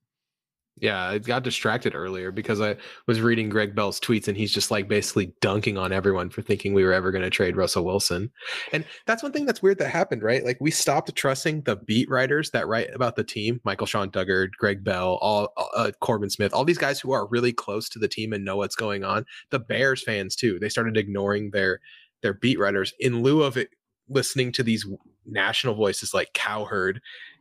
Yeah, 0.79 1.09
I 1.09 1.19
got 1.19 1.43
distracted 1.43 1.95
earlier 1.95 2.31
because 2.31 2.61
I 2.61 2.77
was 3.07 3.23
reading 3.23 3.49
Greg 3.49 3.75
Bell's 3.75 3.99
tweets 3.99 4.29
and 4.29 4.37
he's 4.37 4.53
just 4.53 4.71
like 4.71 4.89
basically 4.89 5.33
dunking 5.41 5.79
on 5.79 5.91
everyone 5.91 6.29
for 6.29 6.43
thinking 6.43 6.75
we 6.75 6.85
were 6.85 6.93
ever 6.93 7.11
going 7.11 7.25
to 7.25 7.31
trade 7.31 7.57
Russell 7.57 7.83
Wilson. 7.83 8.31
And 8.73 8.85
that's 9.07 9.23
one 9.23 9.33
thing 9.33 9.47
that's 9.47 9.63
weird 9.63 9.79
that 9.79 9.89
happened, 9.89 10.23
right? 10.23 10.45
Like 10.45 10.59
we 10.61 10.71
stopped 10.71 11.15
trusting 11.17 11.63
the 11.63 11.77
beat 11.77 12.11
writers 12.11 12.51
that 12.51 12.69
write 12.69 12.95
about 12.95 13.17
the 13.17 13.25
team, 13.25 13.59
Michael-Shawn 13.65 14.11
Dugar, 14.11 14.49
Greg 14.59 14.85
Bell, 14.85 15.19
all 15.23 15.49
uh, 15.75 15.93
Corbin 16.01 16.29
Smith, 16.29 16.53
all 16.53 16.65
these 16.67 16.77
guys 16.77 17.01
who 17.01 17.13
are 17.13 17.27
really 17.27 17.55
close 17.55 17.89
to 17.89 17.99
the 17.99 18.09
team 18.09 18.35
and 18.35 18.45
know 18.45 18.59
what's 18.59 18.77
going 18.77 19.03
on. 19.03 19.25
The 19.49 19.61
Bears 19.61 20.03
fans 20.03 20.37
too. 20.37 20.59
They 20.59 20.69
started 20.69 20.99
ignoring 20.99 21.53
their 21.53 21.81
their 22.21 22.35
beat 22.35 22.59
writers 22.59 22.93
in 23.01 23.23
lieu 23.23 23.43
of 23.43 23.57
it 23.57 23.71
listening 24.11 24.53
to 24.53 24.63
these 24.63 24.87
national 25.25 25.75
voices 25.75 26.13
like 26.13 26.33
Cowherd 26.35 27.01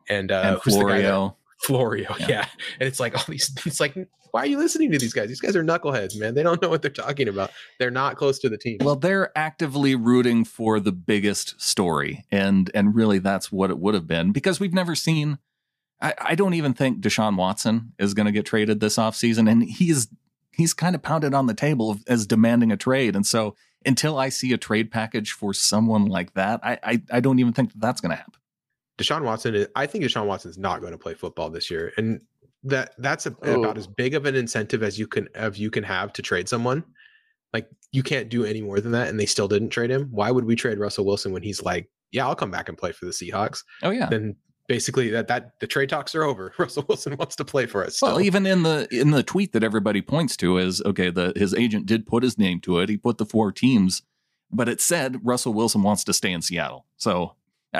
and 0.10 0.32
uh 0.32 0.42
and 0.46 0.62
who's 0.62 0.78
the 0.78 0.84
guy 0.86 1.02
that- 1.02 1.10
Florio. 1.10 1.38
Florio, 1.58 2.14
Yeah. 2.20 2.28
yeah. 2.28 2.46
And 2.80 2.88
it's 2.88 3.00
like 3.00 3.16
all 3.16 3.24
these 3.28 3.56
it's 3.66 3.80
like 3.80 3.96
why 4.32 4.42
are 4.42 4.48
you 4.48 4.58
listening 4.58 4.92
to 4.92 4.98
these 4.98 5.14
guys? 5.14 5.30
These 5.30 5.40
guys 5.40 5.56
are 5.56 5.64
knuckleheads, 5.64 6.20
man. 6.20 6.34
They 6.36 6.44
don't 6.44 6.62
know 6.62 6.68
what 6.68 6.82
they're 6.82 6.92
talking 6.92 7.30
about. 7.30 7.52
They're 7.80 7.90
not 7.90 8.18
close 8.18 8.38
to 8.40 8.50
the 8.50 8.58
team. 8.58 8.80
Well, 8.82 8.98
they're 8.98 9.32
actively 9.38 9.96
rooting 9.96 10.44
for 10.44 10.82
the 10.82 10.92
biggest 10.92 11.60
story, 11.62 12.26
and 12.32 12.70
and 12.74 12.94
really 12.94 13.20
that's 13.20 13.50
what 13.50 13.70
it 13.70 13.80
would 13.80 13.94
have 13.94 14.08
been 14.08 14.34
because 14.34 14.60
we've 14.60 14.74
never 14.74 14.94
seen. 14.94 15.38
I, 16.02 16.14
I 16.20 16.36
don't 16.36 16.54
even 16.54 16.74
think 16.74 17.00
Deshaun 17.00 17.38
Watson 17.38 17.94
is 17.98 18.14
going 18.14 18.26
to 18.26 18.34
get 18.34 18.46
traded 18.46 18.82
this 18.82 18.98
offseason, 18.98 19.50
and 19.50 19.64
he's 19.64 20.10
he's 20.52 20.74
kind 20.74 20.96
of 20.96 21.02
pounded 21.02 21.34
on 21.34 21.46
the 21.46 21.54
table 21.54 21.98
as 22.06 22.28
demanding 22.28 22.74
a 22.74 22.78
trade, 22.78 23.16
and 23.16 23.26
so 23.26 23.56
until 23.86 24.18
I 24.18 24.28
see 24.28 24.52
a 24.52 24.58
trade 24.58 24.92
package 24.92 25.32
for 25.32 25.54
someone 25.54 26.08
like 26.08 26.34
that, 26.34 26.60
I 26.62 26.78
I, 26.84 27.02
I 27.10 27.20
don't 27.22 27.40
even 27.40 27.54
think 27.54 27.72
that 27.72 27.80
that's 27.80 28.02
going 28.02 28.10
to 28.12 28.18
happen. 28.18 28.34
Deshaun 28.98 29.24
Watson 29.24 29.56
is 29.56 29.68
I 29.76 29.86
think 29.86 30.04
Deshaun 30.04 30.26
Watson's 30.26 30.58
not 30.58 30.80
going 30.82 30.94
to 30.94 30.98
play 30.98 31.14
football 31.14 31.50
this 31.50 31.70
year. 31.70 31.92
And 31.98 32.22
that 32.64 32.94
that's 32.98 33.26
a, 33.26 33.36
Oh. 33.44 33.62
about 33.64 33.78
as 33.78 33.88
big 33.88 34.14
of 34.16 34.26
an 34.26 34.36
incentive 34.36 34.82
as 34.84 34.98
you 34.98 35.08
can 35.08 35.28
of 35.36 35.58
you 35.58 35.70
can 35.70 35.84
have 35.84 36.14
to 36.14 36.22
trade 36.22 36.48
someone. 36.50 36.84
Like 37.54 37.70
you 37.92 38.04
can't 38.04 38.30
do 38.30 38.44
any 38.44 38.62
more 38.62 38.80
than 38.82 38.92
that, 38.94 39.08
and 39.08 39.20
they 39.20 39.26
still 39.26 39.48
didn't 39.48 39.70
trade 39.70 39.90
him. 39.90 40.08
Why 40.12 40.32
would 40.32 40.46
we 40.46 40.56
trade 40.56 40.78
Russell 40.80 41.06
Wilson 41.06 41.32
when 41.32 41.44
he's 41.44 41.62
like, 41.62 41.90
yeah, 42.12 42.26
I'll 42.28 42.36
come 42.36 42.52
back 42.52 42.68
and 42.70 42.78
play 42.78 42.92
for 42.92 43.06
the 43.06 43.12
Seahawks? 43.12 43.64
Oh 43.84 43.92
yeah. 43.92 44.08
Then 44.10 44.36
basically 44.68 45.10
that 45.12 45.28
that 45.28 45.60
the 45.60 45.68
trade 45.68 45.90
talks 45.90 46.16
are 46.16 46.24
over. 46.24 46.54
Russell 46.60 46.86
Wilson 46.88 47.16
wants 47.18 47.36
to 47.38 47.46
play 47.46 47.66
for 47.66 47.86
us. 47.86 48.02
Well, 48.02 48.16
so- 48.16 48.22
even 48.22 48.46
in 48.46 48.64
the 48.64 48.88
in 48.92 49.12
the 49.12 49.24
tweet 49.24 49.54
that 49.54 49.64
everybody 49.64 50.02
points 50.02 50.36
to 50.38 50.58
is 50.58 50.82
okay. 50.82 51.10
The 51.12 51.34
his 51.36 51.54
agent 51.54 51.86
did 51.86 52.06
put 52.08 52.24
his 52.24 52.38
name 52.38 52.60
to 52.62 52.80
it. 52.80 52.90
He 52.90 52.98
put 52.98 53.20
the 53.20 53.26
four 53.26 53.52
teams, 53.52 54.02
but 54.52 54.68
it 54.68 54.82
said 54.82 55.20
Russell 55.24 55.54
Wilson 55.54 55.84
wants 55.84 56.04
to 56.06 56.14
stay 56.14 56.32
in 56.32 56.42
Seattle. 56.42 56.86
So 56.98 57.36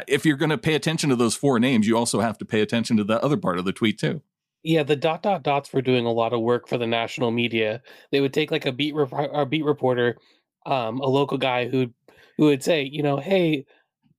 if 0.08 0.26
you're 0.26 0.38
going 0.38 0.50
to 0.50 0.58
pay 0.58 0.76
attention 0.76 1.10
to 1.10 1.16
those 1.16 1.36
four 1.36 1.60
names, 1.60 1.88
you 1.88 1.98
also 1.98 2.20
have 2.20 2.38
to 2.40 2.46
pay 2.46 2.62
attention 2.62 2.98
to 2.98 3.04
the 3.04 3.22
other 3.24 3.38
part 3.38 3.60
of 3.60 3.66
the 3.66 3.74
tweet 3.74 4.00
too. 4.00 4.22
Yeah, 4.64 4.82
the 4.82 4.96
dot 4.96 5.22
dot 5.22 5.44
dots 5.44 5.72
were 5.72 5.82
doing 5.82 6.06
a 6.06 6.12
lot 6.12 6.34
of 6.34 6.42
work 6.42 6.68
for 6.68 6.78
the 6.78 6.88
national 6.88 7.30
media. 7.32 7.82
They 8.12 8.20
would 8.20 8.34
take 8.34 8.50
like 8.50 8.66
a 8.66 8.72
beat 8.72 8.96
rep- 8.96 9.14
a 9.14 9.46
beat 9.46 9.64
reporter, 9.64 10.18
um, 10.66 11.00
a 11.02 11.08
local 11.08 11.38
guy 11.38 11.68
who 11.68 11.94
who 12.38 12.46
would 12.46 12.64
say, 12.64 12.82
you 12.82 13.04
know, 13.04 13.18
hey, 13.18 13.66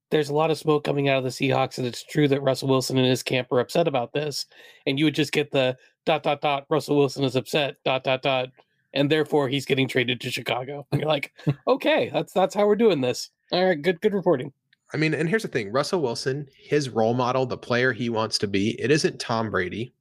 there's 0.09 0.29
a 0.29 0.33
lot 0.33 0.51
of 0.51 0.57
smoke 0.57 0.83
coming 0.83 1.09
out 1.09 1.17
of 1.17 1.23
the 1.23 1.29
Seahawks, 1.29 1.77
and 1.77 1.85
it's 1.85 2.03
true 2.03 2.27
that 2.29 2.41
Russell 2.41 2.69
Wilson 2.69 2.97
and 2.97 3.07
his 3.07 3.23
camp 3.23 3.51
are 3.51 3.59
upset 3.59 3.87
about 3.87 4.13
this. 4.13 4.45
And 4.85 4.97
you 4.97 5.05
would 5.05 5.15
just 5.15 5.33
get 5.33 5.51
the 5.51 5.75
dot 6.05 6.23
dot 6.23 6.41
dot. 6.41 6.65
Russell 6.69 6.97
Wilson 6.97 7.25
is 7.25 7.35
upset. 7.35 7.75
Dot 7.83 8.05
dot 8.05 8.21
dot, 8.21 8.49
and 8.93 9.11
therefore 9.11 9.49
he's 9.49 9.65
getting 9.65 9.87
traded 9.87 10.21
to 10.21 10.31
Chicago. 10.31 10.87
And 10.91 11.01
you're 11.01 11.09
like, 11.09 11.33
okay, 11.67 12.09
that's 12.13 12.31
that's 12.31 12.55
how 12.55 12.67
we're 12.67 12.75
doing 12.75 13.01
this. 13.01 13.29
All 13.51 13.65
right, 13.65 13.81
good 13.81 13.99
good 13.99 14.13
reporting. 14.13 14.53
I 14.93 14.97
mean, 14.97 15.13
and 15.13 15.27
here's 15.27 15.43
the 15.43 15.49
thing 15.49 15.71
Russell 15.71 16.01
Wilson, 16.01 16.47
his 16.55 16.89
role 16.89 17.13
model, 17.13 17.45
the 17.45 17.57
player 17.57 17.91
he 17.91 18.09
wants 18.09 18.37
to 18.39 18.47
be, 18.47 18.79
it 18.81 18.91
isn't 18.91 19.19
Tom 19.19 19.49
Brady. 19.49 19.93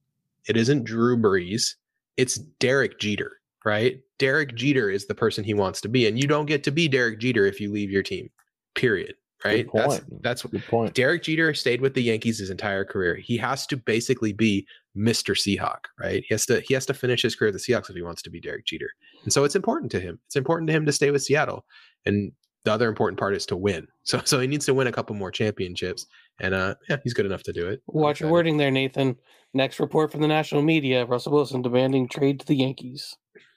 It 0.48 0.56
isn't 0.56 0.84
Drew 0.84 1.16
Brees. 1.16 1.74
It's 2.16 2.36
Derek 2.36 2.98
Jeter, 3.00 3.32
right? 3.64 4.00
Derek 4.18 4.54
Jeter 4.54 4.90
is 4.90 5.06
the 5.06 5.14
person 5.14 5.44
he 5.44 5.54
wants 5.54 5.80
to 5.82 5.88
be. 5.88 6.06
And 6.06 6.18
you 6.18 6.28
don't 6.28 6.46
get 6.46 6.64
to 6.64 6.70
be 6.70 6.88
Derek 6.88 7.18
Jeter 7.18 7.46
if 7.46 7.60
you 7.60 7.72
leave 7.72 7.90
your 7.90 8.02
team, 8.02 8.30
period. 8.74 9.14
Right? 9.44 9.66
That's, 9.74 9.98
point. 9.98 10.22
that's 10.22 10.42
Good 10.42 10.64
point. 10.64 10.94
Derek 10.94 11.22
Jeter 11.22 11.52
stayed 11.52 11.80
with 11.80 11.94
the 11.94 12.02
Yankees 12.02 12.38
his 12.38 12.50
entire 12.50 12.84
career. 12.84 13.16
He 13.16 13.36
has 13.36 13.66
to 13.66 13.76
basically 13.76 14.32
be 14.32 14.66
Mr. 14.96 15.36
Seahawk, 15.36 15.84
right? 16.00 16.24
He 16.26 16.34
has 16.34 16.46
to 16.46 16.60
he 16.62 16.74
has 16.74 16.86
to 16.86 16.94
finish 16.94 17.22
his 17.22 17.36
career 17.36 17.48
at 17.48 17.52
the 17.52 17.60
Seahawks 17.60 17.90
if 17.90 17.96
he 17.96 18.02
wants 18.02 18.22
to 18.22 18.30
be 18.30 18.40
Derek 18.40 18.64
Jeter. 18.64 18.90
And 19.24 19.32
so 19.32 19.44
it's 19.44 19.54
important 19.54 19.92
to 19.92 20.00
him. 20.00 20.18
It's 20.26 20.36
important 20.36 20.68
to 20.68 20.72
him 20.72 20.86
to 20.86 20.92
stay 20.92 21.10
with 21.10 21.22
Seattle. 21.22 21.66
And 22.06 22.32
the 22.66 22.72
other 22.72 22.88
important 22.88 23.18
part 23.18 23.34
is 23.34 23.46
to 23.46 23.56
win. 23.56 23.88
So 24.04 24.20
so 24.24 24.38
he 24.38 24.46
needs 24.46 24.66
to 24.66 24.74
win 24.74 24.86
a 24.86 24.92
couple 24.92 25.16
more 25.16 25.30
championships. 25.32 26.06
And 26.38 26.54
uh 26.54 26.74
yeah, 26.88 26.98
he's 27.02 27.14
good 27.14 27.26
enough 27.26 27.42
to 27.44 27.52
do 27.52 27.66
it. 27.68 27.82
Watch 27.86 28.20
your 28.20 28.30
wording 28.30 28.56
there, 28.56 28.70
Nathan. 28.70 29.16
Next 29.54 29.80
report 29.80 30.12
from 30.12 30.20
the 30.20 30.28
national 30.28 30.62
media: 30.62 31.04
Russell 31.06 31.32
Wilson 31.32 31.62
demanding 31.62 32.08
trade 32.08 32.38
to 32.40 32.46
the 32.46 32.54
Yankees 32.54 33.16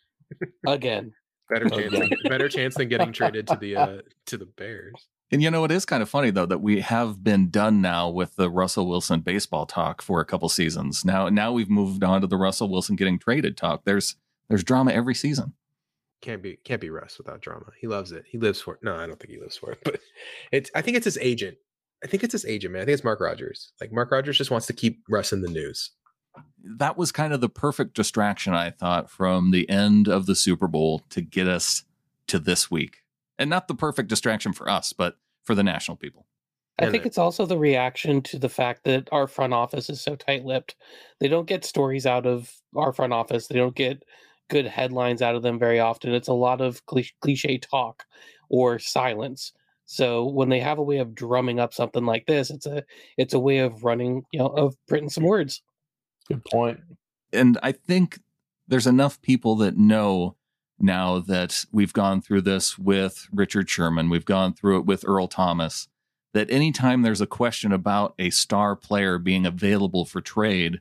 again. 0.66 1.14
Better 1.50 1.70
chance 1.70 1.94
Okay. 1.94 2.08
than, 2.08 2.10
better 2.30 2.50
chance 2.50 2.76
than 2.76 2.88
getting 2.90 3.12
traded 3.12 3.48
to 3.48 3.58
the 3.58 3.76
uh 3.76 3.98
to 4.28 4.38
the 4.38 4.46
Bears. 4.46 5.08
And 5.32 5.44
you 5.44 5.52
know, 5.52 5.64
it 5.66 5.72
is 5.72 5.86
kind 5.86 6.02
of 6.02 6.10
funny 6.10 6.32
though 6.32 6.48
that 6.48 6.62
we 6.62 6.82
have 6.82 7.24
been 7.24 7.50
done 7.52 7.82
now 7.82 8.10
with 8.10 8.36
the 8.36 8.50
Russell 8.50 8.88
Wilson 8.88 9.20
baseball 9.22 9.66
talk 9.68 10.02
for 10.02 10.20
a 10.22 10.26
couple 10.26 10.50
seasons. 10.50 11.06
Now, 11.06 11.30
now 11.30 11.52
we've 11.52 11.70
moved 11.70 12.04
on 12.04 12.22
to 12.22 12.28
the 12.28 12.38
Russell 12.38 12.70
Wilson 12.72 12.96
getting 12.96 13.20
traded 13.20 13.56
talk. 13.58 13.84
There's 13.86 14.16
there's 14.48 14.64
drama 14.64 14.92
every 14.92 15.14
season. 15.14 15.54
Can't 16.22 16.44
be 16.44 16.58
can't 16.64 16.82
be 16.82 16.90
Russ 16.90 17.18
without 17.18 17.42
drama. 17.42 17.68
He 17.80 17.88
loves 17.88 18.12
it. 18.12 18.26
He 18.28 18.38
lives 18.38 18.60
for 18.60 18.74
it. 18.76 18.82
No, 18.84 18.96
I 18.96 19.08
don't 19.08 19.20
think 19.20 19.32
he 19.32 19.40
lives 19.40 19.58
for 19.58 19.72
it, 19.72 19.80
but 19.86 20.00
it's 20.52 20.70
I 20.76 20.82
think 20.82 20.98
it's 20.98 21.06
his 21.06 21.18
agent. 21.20 21.58
I 22.04 22.08
think 22.08 22.24
it's 22.24 22.34
his 22.34 22.46
agent, 22.46 22.74
man. 22.74 22.82
I 22.82 22.86
think 22.86 22.94
it's 22.94 23.04
Mark 23.04 23.20
Rodgers. 23.20 23.72
Like 23.82 23.92
Mark 23.92 24.12
Rodgers 24.12 24.38
just 24.38 24.52
wants 24.52 24.68
to 24.68 24.74
keep 24.74 25.02
Russ 25.10 25.34
in 25.34 25.42
the 25.42 25.50
news. 25.50 25.92
that 26.78 26.98
was 26.98 27.12
kind 27.12 27.34
of 27.34 27.42
the 27.42 27.50
perfect 27.50 27.94
distraction, 27.94 28.54
I 28.54 28.70
thought, 28.70 29.10
from 29.10 29.52
the 29.52 29.70
end 29.70 30.08
of 30.08 30.26
the 30.26 30.36
Super 30.36 30.68
Bowl 30.68 31.02
to 31.10 31.22
get 31.22 31.48
us 31.48 31.84
to 32.28 32.40
this 32.40 32.70
week. 32.72 32.98
And 33.38 33.50
not 33.50 33.68
the 33.68 33.76
perfect 33.76 34.10
distraction 34.10 34.54
for 34.54 34.70
us, 34.70 34.94
but 34.94 35.18
for 35.44 35.56
the 35.56 35.64
national 35.64 35.98
people. 35.98 36.26
I 36.78 36.90
think 36.90 37.06
it's 37.06 37.18
also 37.18 37.46
the 37.46 37.58
reaction 37.58 38.22
to 38.24 38.40
the 38.40 38.48
fact 38.48 38.86
that 38.86 39.10
our 39.12 39.28
front 39.28 39.54
office 39.54 39.90
is 39.90 40.00
so 40.00 40.16
tight-lipped. 40.16 40.76
They 41.20 41.28
don't 41.28 41.48
get 41.48 41.66
stories 41.66 42.06
out 42.06 42.26
of 42.26 42.54
our 42.74 42.94
front 42.94 43.12
office. 43.12 43.48
They 43.48 43.58
don't 43.58 43.76
get 43.76 44.04
good 44.50 44.66
headlines 44.66 45.22
out 45.22 45.36
of 45.36 45.44
them 45.44 45.58
very 45.58 45.80
often. 45.80 46.14
It's 46.14 46.28
a 46.28 46.34
lot 46.34 46.62
of 46.62 46.86
cliche, 46.86 47.14
cliche 47.22 47.58
talk 47.58 48.04
or 48.50 48.80
silence. 48.80 49.54
So 49.86 50.26
when 50.26 50.50
they 50.50 50.60
have 50.60 50.78
a 50.78 50.84
way 50.84 50.98
of 50.98 51.16
drumming 51.16 51.60
up 51.60 51.74
something 51.74 52.06
like 52.06 52.26
this, 52.28 52.52
it's 52.52 52.66
a 52.66 52.84
it's 53.18 53.34
a 53.34 53.40
way 53.40 53.60
of 53.60 53.84
running, 53.84 54.24
you 54.32 54.40
know, 54.40 54.48
of 54.48 54.76
printing 54.88 55.10
some 55.10 55.24
words. 55.24 55.64
Good 56.28 56.44
point. 56.46 56.80
And 57.34 57.58
I 57.64 57.72
think 57.72 58.20
there's 58.68 58.88
enough 58.88 59.22
people 59.22 59.56
that 59.58 59.78
know 59.78 60.36
now 60.80 61.20
that 61.20 61.66
we've 61.72 61.94
gone 61.94 62.22
through 62.22 62.42
this 62.42 62.78
with 62.78 63.28
Richard 63.34 63.70
Sherman, 63.70 64.10
we've 64.10 64.26
gone 64.26 64.54
through 64.54 64.80
it 64.80 64.86
with 64.86 65.04
Earl 65.06 65.28
Thomas, 65.28 65.88
that 66.34 66.50
anytime 66.52 67.02
there's 67.02 67.22
a 67.22 67.28
question 67.28 67.72
about 67.72 68.14
a 68.20 68.30
star 68.30 68.76
player 68.76 69.18
being 69.18 69.46
available 69.46 70.06
for 70.06 70.22
trade, 70.22 70.80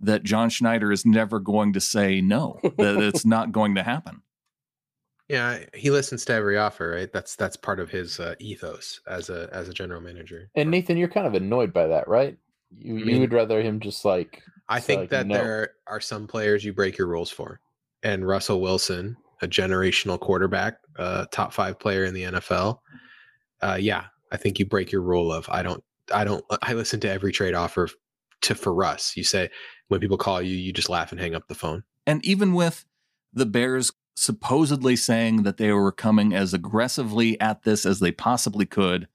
that 0.00 0.22
John 0.22 0.50
Schneider 0.50 0.92
is 0.92 1.06
never 1.06 1.40
going 1.40 1.72
to 1.72 1.80
say 1.80 2.20
no, 2.20 2.60
that 2.62 2.96
it's 2.98 3.24
not 3.24 3.52
going 3.52 3.74
to 3.76 3.82
happen. 3.82 4.22
Yeah, 5.28 5.64
he 5.74 5.90
listens 5.90 6.24
to 6.26 6.34
every 6.34 6.56
offer, 6.56 6.88
right? 6.90 7.12
That's 7.12 7.34
that's 7.34 7.56
part 7.56 7.80
of 7.80 7.90
his 7.90 8.20
uh, 8.20 8.36
ethos 8.38 9.00
as 9.08 9.28
a 9.28 9.48
as 9.52 9.68
a 9.68 9.72
general 9.72 10.00
manager. 10.00 10.50
And 10.54 10.70
Nathan, 10.70 10.96
you're 10.96 11.08
kind 11.08 11.26
of 11.26 11.34
annoyed 11.34 11.72
by 11.72 11.88
that, 11.88 12.06
right? 12.06 12.38
You 12.70 12.98
I 12.98 13.00
you 13.00 13.18
would 13.18 13.32
rather 13.32 13.60
him 13.60 13.80
just 13.80 14.04
like 14.04 14.40
I 14.68 14.78
think 14.78 15.00
like, 15.00 15.10
that 15.10 15.26
no. 15.26 15.34
there 15.34 15.70
are 15.88 16.00
some 16.00 16.28
players 16.28 16.64
you 16.64 16.72
break 16.72 16.96
your 16.96 17.08
rules 17.08 17.30
for, 17.32 17.58
and 18.04 18.24
Russell 18.24 18.60
Wilson, 18.60 19.16
a 19.42 19.48
generational 19.48 20.20
quarterback, 20.20 20.78
uh, 20.96 21.26
top 21.32 21.52
five 21.52 21.80
player 21.80 22.04
in 22.04 22.14
the 22.14 22.22
NFL. 22.22 22.78
Uh, 23.60 23.78
yeah, 23.80 24.04
I 24.30 24.36
think 24.36 24.60
you 24.60 24.66
break 24.66 24.92
your 24.92 25.02
rule 25.02 25.32
of 25.32 25.48
I 25.48 25.64
don't 25.64 25.82
I 26.14 26.24
don't 26.24 26.44
I 26.62 26.74
listen 26.74 27.00
to 27.00 27.10
every 27.10 27.32
trade 27.32 27.54
offer 27.54 27.88
to 28.46 28.54
for 28.54 28.72
Russ. 28.72 29.16
You 29.16 29.24
say 29.24 29.50
when 29.88 30.00
people 30.00 30.16
call 30.16 30.42
you, 30.42 30.56
you 30.56 30.72
just 30.72 30.88
laugh 30.88 31.12
and 31.12 31.20
hang 31.20 31.34
up 31.34 31.48
the 31.48 31.54
phone. 31.54 31.84
And 32.06 32.24
even 32.24 32.52
with 32.54 32.84
the 33.32 33.46
Bears 33.46 33.92
supposedly 34.14 34.96
saying 34.96 35.42
that 35.42 35.58
they 35.58 35.72
were 35.72 35.92
coming 35.92 36.34
as 36.34 36.54
aggressively 36.54 37.38
at 37.40 37.62
this 37.64 37.84
as 37.84 38.00
they 38.00 38.12
possibly 38.12 38.64
could, 38.64 39.08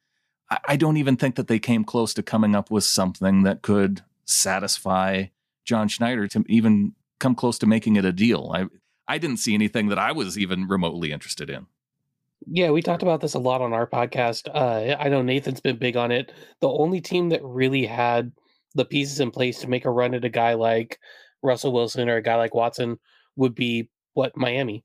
I, 0.50 0.60
I 0.70 0.76
don't 0.76 0.98
even 0.98 1.17
think 1.17 1.36
that 1.36 1.48
they 1.48 1.60
came 1.60 1.84
close 1.84 2.13
to 2.13 2.24
coming 2.24 2.56
up 2.56 2.70
with 2.70 2.84
something 2.84 3.44
that 3.44 3.62
could 3.62 4.04
satisfy 4.26 5.26
John 5.65 5.88
Schneider 5.88 6.28
to 6.28 6.44
even 6.48 6.94
come 7.20 7.36
close 7.36 7.58
to 7.60 7.67
making 7.67 7.96
it 7.96 8.06
a 8.06 8.12
deal. 8.12 8.52
I 8.54 8.67
I 9.08 9.17
didn't 9.17 9.38
see 9.38 9.54
anything 9.54 9.89
that 9.89 10.00
I 10.00 10.12
was 10.13 10.38
even 10.38 10.67
remotely 10.67 11.12
interested 11.12 11.50
in. 11.50 11.67
Yeah, 12.48 12.72
we 12.72 12.82
talked 12.82 13.04
about 13.04 13.22
this 13.22 13.34
a 13.34 13.39
lot 13.39 13.62
on 13.62 13.74
our 13.74 13.86
podcast. 13.86 14.48
Uh, 14.54 14.96
I 15.00 15.10
know 15.10 15.22
Nathan's 15.22 15.60
been 15.60 15.78
big 15.78 15.98
on 15.98 16.12
it. 16.12 16.32
The 16.60 16.70
only 16.70 17.02
team 17.02 17.30
that 17.30 17.44
really 17.44 17.86
had 17.86 18.32
the 18.76 18.86
pieces 18.86 19.20
in 19.20 19.32
place 19.32 19.60
to 19.60 19.68
make 19.68 19.86
a 19.86 19.92
run 19.92 20.14
at 20.14 20.26
a 20.26 20.30
guy 20.30 20.54
like 20.54 21.00
Russell 21.44 21.74
Wilson 21.74 22.10
or 22.10 22.18
a 22.18 22.24
guy 22.24 22.36
like 22.36 22.54
Watson 22.54 22.98
would 23.36 23.56
be 23.56 23.90
what 24.14 24.36
Miami. 24.36 24.84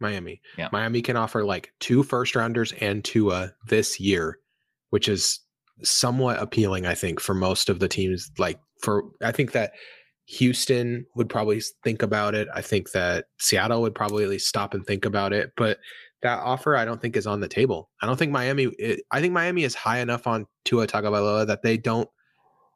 Miami. 0.00 0.40
Yeah. 0.56 0.68
Miami 0.72 1.02
can 1.02 1.16
offer 1.16 1.44
like 1.44 1.72
two 1.80 2.02
first 2.02 2.36
rounders 2.36 2.72
and 2.80 3.04
Tua 3.04 3.52
this 3.66 3.98
year, 3.98 4.38
which 4.90 5.08
is 5.08 5.40
somewhat 5.82 6.40
appealing, 6.40 6.86
I 6.86 6.94
think, 6.94 7.20
for 7.20 7.34
most 7.34 7.68
of 7.68 7.80
the 7.80 7.88
teams. 7.88 8.30
Like 8.38 8.60
for 8.82 9.04
I 9.22 9.32
think 9.32 9.52
that 9.52 9.72
Houston 10.26 11.06
would 11.14 11.28
probably 11.28 11.62
think 11.82 12.02
about 12.02 12.34
it. 12.34 12.48
I 12.54 12.62
think 12.62 12.92
that 12.92 13.26
Seattle 13.38 13.82
would 13.82 13.94
probably 13.94 14.24
at 14.24 14.30
least 14.30 14.48
stop 14.48 14.74
and 14.74 14.86
think 14.86 15.04
about 15.04 15.32
it. 15.32 15.52
But 15.56 15.78
that 16.22 16.40
offer 16.40 16.76
I 16.76 16.84
don't 16.84 17.00
think 17.00 17.16
is 17.16 17.26
on 17.26 17.40
the 17.40 17.48
table. 17.48 17.90
I 18.02 18.06
don't 18.06 18.18
think 18.18 18.32
Miami 18.32 18.64
it, 18.78 19.00
I 19.10 19.20
think 19.20 19.32
Miami 19.32 19.64
is 19.64 19.74
high 19.74 19.98
enough 19.98 20.26
on 20.26 20.46
Tua 20.64 20.86
Tagovailoa 20.86 21.46
that 21.46 21.62
they 21.62 21.76
don't 21.76 22.08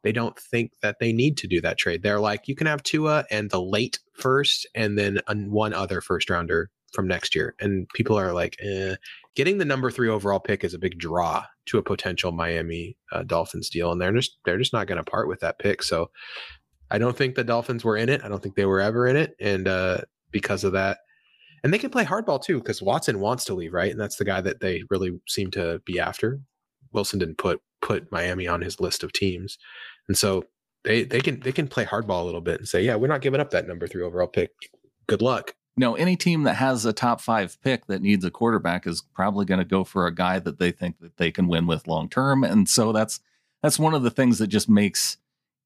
they 0.03 0.11
don't 0.11 0.37
think 0.37 0.71
that 0.81 0.99
they 0.99 1.13
need 1.13 1.37
to 1.37 1.47
do 1.47 1.61
that 1.61 1.77
trade. 1.77 2.03
They're 2.03 2.19
like, 2.19 2.47
you 2.47 2.55
can 2.55 2.67
have 2.67 2.83
Tua 2.83 3.25
and 3.31 3.49
the 3.49 3.61
late 3.61 3.99
first, 4.13 4.67
and 4.75 4.97
then 4.97 5.21
one 5.27 5.73
other 5.73 6.01
first 6.01 6.29
rounder 6.29 6.69
from 6.93 7.07
next 7.07 7.35
year. 7.35 7.55
And 7.59 7.87
people 7.89 8.17
are 8.17 8.33
like, 8.33 8.57
eh. 8.61 8.95
getting 9.35 9.57
the 9.57 9.65
number 9.65 9.89
three 9.89 10.09
overall 10.09 10.39
pick 10.39 10.63
is 10.63 10.73
a 10.73 10.79
big 10.79 10.99
draw 10.99 11.45
to 11.65 11.77
a 11.77 11.83
potential 11.83 12.31
Miami 12.31 12.97
uh, 13.11 13.23
Dolphins 13.23 13.69
deal, 13.69 13.91
and 13.91 13.99
they're 13.99 14.13
just 14.13 14.37
they're 14.45 14.57
just 14.57 14.73
not 14.73 14.87
going 14.87 15.03
to 15.03 15.09
part 15.09 15.27
with 15.27 15.39
that 15.39 15.59
pick. 15.59 15.81
So 15.83 16.11
I 16.91 16.97
don't 16.97 17.17
think 17.17 17.35
the 17.35 17.43
Dolphins 17.43 17.83
were 17.83 17.97
in 17.97 18.09
it. 18.09 18.21
I 18.23 18.27
don't 18.27 18.43
think 18.43 18.55
they 18.55 18.65
were 18.65 18.81
ever 18.81 19.07
in 19.07 19.15
it, 19.15 19.35
and 19.39 19.67
uh, 19.67 20.01
because 20.31 20.63
of 20.63 20.73
that. 20.73 20.99
And 21.63 21.73
they 21.73 21.79
can 21.79 21.91
play 21.91 22.03
hardball 22.03 22.43
too, 22.43 22.57
because 22.57 22.81
Watson 22.81 23.21
wants 23.21 23.45
to 23.45 23.53
leave, 23.53 23.71
right? 23.71 23.89
And 23.89 23.99
that's 23.99 24.17
the 24.17 24.25
guy 24.25 24.41
that 24.41 24.59
they 24.59 24.83
really 24.89 25.17
seem 25.29 25.49
to 25.51 25.81
be 25.85 25.97
after. 25.97 26.41
Wilson 26.91 27.19
didn't 27.19 27.37
put 27.37 27.61
put 27.81 28.11
Miami 28.11 28.47
on 28.47 28.61
his 28.61 28.79
list 28.79 29.03
of 29.03 29.13
teams, 29.13 29.57
and 30.07 30.17
so 30.17 30.45
they 30.83 31.03
they 31.03 31.21
can 31.21 31.39
they 31.39 31.51
can 31.51 31.67
play 31.67 31.85
hardball 31.85 32.21
a 32.21 32.25
little 32.25 32.41
bit 32.41 32.59
and 32.59 32.67
say, 32.67 32.83
yeah, 32.83 32.95
we're 32.95 33.07
not 33.07 33.21
giving 33.21 33.39
up 33.39 33.51
that 33.51 33.67
number 33.67 33.87
three 33.87 34.03
overall 34.03 34.27
pick. 34.27 34.51
Good 35.07 35.21
luck. 35.21 35.55
No, 35.75 35.95
any 35.95 36.15
team 36.15 36.43
that 36.43 36.55
has 36.55 36.85
a 36.85 36.93
top 36.93 37.19
five 37.19 37.59
pick 37.61 37.87
that 37.87 38.01
needs 38.01 38.23
a 38.23 38.29
quarterback 38.31 38.85
is 38.85 39.01
probably 39.15 39.45
going 39.45 39.59
to 39.59 39.65
go 39.65 39.83
for 39.83 40.05
a 40.05 40.13
guy 40.13 40.37
that 40.39 40.59
they 40.59 40.71
think 40.71 40.99
that 40.99 41.17
they 41.17 41.31
can 41.31 41.47
win 41.47 41.65
with 41.65 41.87
long 41.87 42.09
term, 42.09 42.43
and 42.43 42.69
so 42.69 42.91
that's 42.91 43.19
that's 43.61 43.79
one 43.79 43.93
of 43.93 44.03
the 44.03 44.11
things 44.11 44.39
that 44.39 44.47
just 44.47 44.69
makes 44.69 45.17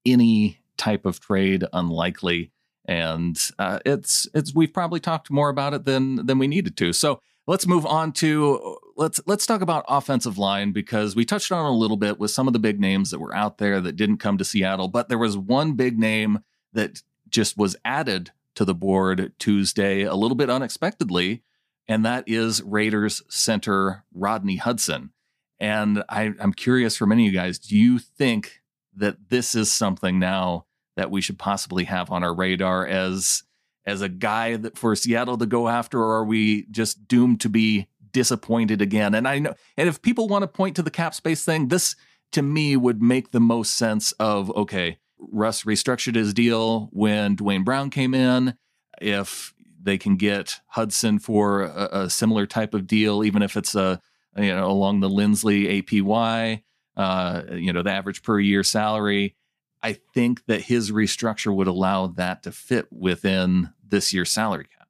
any 0.06 0.60
type 0.76 1.04
of 1.04 1.20
trade 1.20 1.64
unlikely. 1.72 2.52
And 2.86 3.38
uh, 3.58 3.80
it's 3.84 4.26
it's 4.32 4.54
we've 4.54 4.72
probably 4.72 5.00
talked 5.00 5.30
more 5.30 5.50
about 5.50 5.74
it 5.74 5.84
than 5.84 6.24
than 6.24 6.38
we 6.38 6.46
needed 6.46 6.76
to. 6.78 6.94
So 6.94 7.20
let's 7.46 7.66
move 7.66 7.84
on 7.84 8.12
to 8.12 8.78
let's 8.98 9.20
let's 9.26 9.46
talk 9.46 9.62
about 9.62 9.84
offensive 9.88 10.36
line 10.36 10.72
because 10.72 11.14
we 11.16 11.24
touched 11.24 11.52
on 11.52 11.64
a 11.64 11.74
little 11.74 11.96
bit 11.96 12.18
with 12.18 12.32
some 12.32 12.46
of 12.46 12.52
the 12.52 12.58
big 12.58 12.80
names 12.80 13.10
that 13.10 13.20
were 13.20 13.34
out 13.34 13.58
there 13.58 13.80
that 13.80 13.96
didn't 13.96 14.18
come 14.18 14.36
to 14.36 14.44
Seattle, 14.44 14.88
but 14.88 15.08
there 15.08 15.16
was 15.16 15.38
one 15.38 15.72
big 15.72 15.98
name 15.98 16.40
that 16.72 17.02
just 17.28 17.56
was 17.56 17.76
added 17.84 18.32
to 18.56 18.64
the 18.64 18.74
board 18.74 19.32
Tuesday 19.38 20.02
a 20.02 20.16
little 20.16 20.34
bit 20.34 20.50
unexpectedly, 20.50 21.42
and 21.86 22.04
that 22.04 22.24
is 22.26 22.60
Raiders 22.62 23.22
center 23.28 24.04
Rodney 24.12 24.56
Hudson. 24.56 25.12
And 25.60 26.02
I, 26.08 26.34
I'm 26.40 26.52
curious 26.52 26.96
for 26.96 27.06
many 27.06 27.26
of 27.26 27.32
you 27.32 27.38
guys, 27.38 27.58
do 27.58 27.76
you 27.76 27.98
think 27.98 28.62
that 28.96 29.28
this 29.28 29.54
is 29.54 29.72
something 29.72 30.18
now 30.18 30.66
that 30.96 31.10
we 31.10 31.20
should 31.20 31.38
possibly 31.38 31.84
have 31.84 32.10
on 32.10 32.24
our 32.24 32.34
radar 32.34 32.86
as 32.86 33.44
as 33.86 34.02
a 34.02 34.08
guy 34.08 34.56
that 34.56 34.76
for 34.76 34.94
Seattle 34.94 35.38
to 35.38 35.46
go 35.46 35.68
after, 35.68 36.00
or 36.00 36.16
are 36.16 36.24
we 36.24 36.66
just 36.70 37.06
doomed 37.08 37.40
to 37.40 37.48
be 37.48 37.86
disappointed 38.12 38.82
again? 38.82 39.14
And 39.14 39.26
I 39.26 39.38
know, 39.38 39.54
and 39.76 39.88
if 39.88 40.02
people 40.02 40.28
want 40.28 40.42
to 40.42 40.48
point 40.48 40.76
to 40.76 40.82
the 40.82 40.90
cap 40.90 41.14
space 41.14 41.44
thing, 41.44 41.68
this 41.68 41.96
to 42.32 42.42
me 42.42 42.76
would 42.76 43.02
make 43.02 43.30
the 43.30 43.40
most 43.40 43.74
sense 43.74 44.12
of 44.12 44.50
okay, 44.56 44.98
Russ 45.18 45.64
restructured 45.64 46.14
his 46.14 46.34
deal 46.34 46.88
when 46.92 47.36
Duane 47.36 47.64
Brown 47.64 47.90
came 47.90 48.14
in. 48.14 48.54
If 49.00 49.54
they 49.80 49.98
can 49.98 50.16
get 50.16 50.60
Hudson 50.66 51.18
for 51.18 51.62
a, 51.62 51.88
a 51.92 52.10
similar 52.10 52.46
type 52.46 52.74
of 52.74 52.86
deal, 52.86 53.24
even 53.24 53.42
if 53.42 53.56
it's 53.56 53.74
a 53.74 54.00
you 54.36 54.54
know 54.54 54.70
along 54.70 55.00
the 55.00 55.08
Linsley 55.08 55.82
APY, 55.82 56.62
uh, 56.96 57.42
you 57.52 57.72
know 57.72 57.82
the 57.82 57.90
average 57.90 58.22
per 58.22 58.38
year 58.38 58.62
salary. 58.62 59.34
I 59.80 59.92
think 59.92 60.44
that 60.46 60.62
his 60.62 60.90
restructure 60.90 61.54
would 61.54 61.68
allow 61.68 62.08
that 62.08 62.42
to 62.42 62.52
fit 62.52 62.88
within 62.92 63.70
this 63.86 64.12
year's 64.12 64.30
salary 64.30 64.66
cap. 64.76 64.88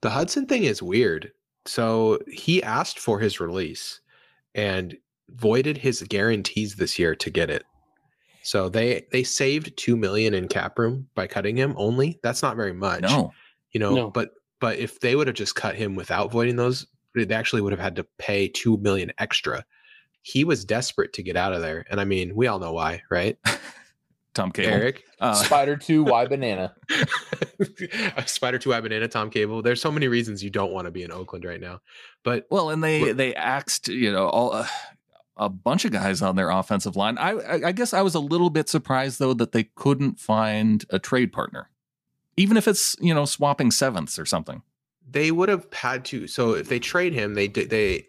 The 0.00 0.10
Hudson 0.10 0.46
thing 0.46 0.64
is 0.64 0.82
weird. 0.82 1.32
So 1.66 2.18
he 2.30 2.62
asked 2.62 2.98
for 2.98 3.18
his 3.20 3.40
release 3.40 4.00
and 4.54 4.96
voided 5.30 5.78
his 5.78 6.02
guarantees 6.02 6.74
this 6.76 6.98
year 6.98 7.14
to 7.16 7.30
get 7.30 7.50
it. 7.50 7.64
So 8.42 8.68
they 8.68 9.06
they 9.12 9.22
saved 9.22 9.76
two 9.76 9.96
million 9.96 10.34
in 10.34 10.48
cap 10.48 10.78
room 10.78 11.08
by 11.14 11.26
cutting 11.28 11.56
him 11.56 11.74
only. 11.76 12.18
That's 12.22 12.42
not 12.42 12.56
very 12.56 12.72
much. 12.72 13.02
No, 13.02 13.32
You 13.72 13.80
know, 13.80 13.94
No. 13.94 14.10
but 14.10 14.30
but 14.60 14.78
if 14.78 15.00
they 15.00 15.14
would 15.16 15.26
have 15.28 15.36
just 15.36 15.54
cut 15.54 15.74
him 15.76 15.94
without 15.94 16.32
voiding 16.32 16.56
those, 16.56 16.86
they 17.14 17.32
actually 17.34 17.62
would 17.62 17.72
have 17.72 17.80
had 17.80 17.96
to 17.96 18.04
pay 18.18 18.48
two 18.48 18.76
million 18.78 19.12
extra. 19.18 19.64
He 20.22 20.44
was 20.44 20.64
desperate 20.64 21.12
to 21.14 21.22
get 21.22 21.36
out 21.36 21.52
of 21.52 21.62
there. 21.62 21.84
And 21.90 22.00
I 22.00 22.04
mean, 22.04 22.34
we 22.34 22.46
all 22.46 22.58
know 22.58 22.72
why, 22.72 23.02
right? 23.10 23.36
Tom 24.34 24.50
Cable. 24.50 24.72
Eric. 24.72 25.04
Uh, 25.20 25.34
Spider 25.34 25.76
Two, 25.76 26.04
Y 26.04 26.26
Banana. 26.26 26.74
Spider 28.26 28.58
Two 28.58 28.72
I 28.74 28.80
Banana, 28.80 29.08
Tom 29.08 29.30
Cable. 29.30 29.62
There's 29.62 29.80
so 29.80 29.92
many 29.92 30.08
reasons 30.08 30.42
you 30.42 30.50
don't 30.50 30.72
want 30.72 30.86
to 30.86 30.90
be 30.90 31.02
in 31.02 31.12
Oakland 31.12 31.44
right 31.44 31.60
now. 31.60 31.80
But 32.22 32.46
Well, 32.50 32.70
and 32.70 32.82
they 32.82 33.12
they 33.12 33.34
axed 33.34 33.88
you 33.88 34.10
know 34.12 34.28
all 34.28 34.52
uh, 34.54 34.66
a 35.36 35.48
bunch 35.48 35.84
of 35.84 35.92
guys 35.92 36.22
on 36.22 36.36
their 36.36 36.50
offensive 36.50 36.96
line. 36.96 37.18
I 37.18 37.32
I 37.32 37.68
I 37.68 37.72
guess 37.72 37.92
I 37.92 38.02
was 38.02 38.14
a 38.14 38.20
little 38.20 38.50
bit 38.50 38.68
surprised 38.68 39.18
though 39.18 39.34
that 39.34 39.52
they 39.52 39.64
couldn't 39.74 40.18
find 40.18 40.84
a 40.90 40.98
trade 40.98 41.32
partner, 41.32 41.70
even 42.36 42.56
if 42.56 42.66
it's 42.66 42.96
you 43.00 43.14
know 43.14 43.24
swapping 43.24 43.70
sevenths 43.70 44.18
or 44.18 44.24
something. 44.26 44.62
they 45.10 45.30
would 45.30 45.48
have 45.50 45.66
had 45.74 46.04
to. 46.06 46.26
So 46.26 46.54
if 46.54 46.68
they 46.68 46.78
trade 46.78 47.12
him, 47.12 47.34
they 47.34 47.48
did 47.48 47.68
they 47.70 48.06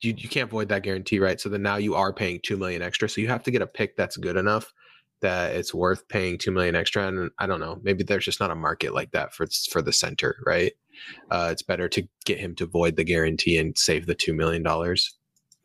you, 0.00 0.14
you 0.16 0.28
can't 0.28 0.50
void 0.50 0.68
that 0.70 0.82
guarantee, 0.82 1.18
right? 1.20 1.40
So 1.40 1.48
then 1.48 1.62
now 1.62 1.76
you 1.76 1.94
are 1.94 2.12
paying 2.12 2.40
two 2.42 2.56
million 2.56 2.82
extra. 2.82 3.08
So 3.08 3.20
you 3.20 3.28
have 3.28 3.42
to 3.44 3.50
get 3.50 3.62
a 3.62 3.66
pick 3.66 3.96
that's 3.96 4.16
good 4.16 4.36
enough 4.36 4.72
that 5.20 5.54
it's 5.56 5.72
worth 5.74 6.06
paying 6.08 6.38
two 6.38 6.50
million 6.50 6.74
extra. 6.76 7.06
And 7.06 7.30
I 7.38 7.46
don't 7.46 7.60
know, 7.60 7.78
maybe 7.82 8.02
there's 8.04 8.24
just 8.24 8.40
not 8.40 8.50
a 8.50 8.54
market 8.54 8.94
like 8.94 9.10
that 9.12 9.34
for 9.34 9.46
for 9.70 9.82
the 9.82 9.92
center, 9.92 10.36
right? 10.46 10.72
Uh, 11.30 11.48
it's 11.50 11.62
better 11.62 11.88
to 11.88 12.06
get 12.24 12.38
him 12.38 12.54
to 12.56 12.66
void 12.66 12.96
the 12.96 13.04
guarantee 13.04 13.56
and 13.58 13.76
save 13.78 14.06
the 14.06 14.14
two 14.14 14.34
million 14.34 14.62
dollars. 14.62 15.16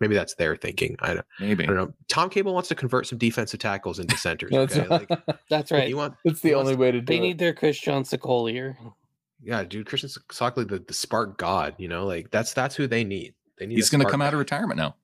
Maybe 0.02 0.14
that's 0.14 0.36
their 0.36 0.58
thinking. 0.58 0.98
I 1.00 1.14
don't, 1.14 1.26
Maybe 1.40 1.64
I 1.64 1.68
don't 1.68 1.76
know. 1.78 1.94
Tom 2.10 2.30
Cable 2.30 2.54
wants 2.54 2.68
to 2.70 2.76
convert 2.76 3.08
some 3.08 3.18
defensive 3.18 3.62
tackles 3.62 3.98
into 3.98 4.18
centers. 4.18 4.52
That's, 4.52 4.76
Okay, 4.78 4.88
like 4.90 5.10
That's 5.50 5.72
right. 5.72 5.88
you 5.88 5.96
want 5.96 6.16
that's 6.26 6.42
the 6.42 6.50
he 6.50 6.56
wants 6.56 6.70
only 6.70 6.78
way 6.80 6.92
to 6.92 7.00
do 7.00 7.06
They 7.06 7.18
it. 7.18 7.22
need 7.22 7.38
their 7.40 7.54
Kristjan 7.54 8.04
Sokoli. 8.04 8.76
yeah, 9.42 9.64
dude. 9.64 9.88
Kristjan 9.88 10.18
Sokoli, 10.32 10.68
the, 10.68 10.80
the 10.80 10.94
spark 10.94 11.38
god. 11.38 11.76
You 11.78 11.88
know, 11.88 12.06
like 12.06 12.30
that's 12.30 12.54
that's 12.54 12.76
who 12.76 12.88
they 12.88 13.06
need. 13.06 13.36
They 13.58 13.68
need. 13.68 13.76
he's 13.76 13.90
going 13.90 14.00
to 14.00 14.04
spark 14.04 14.12
come 14.12 14.22
out 14.22 14.34
of 14.34 14.40
retirement 14.40 14.78
now. 14.78 14.96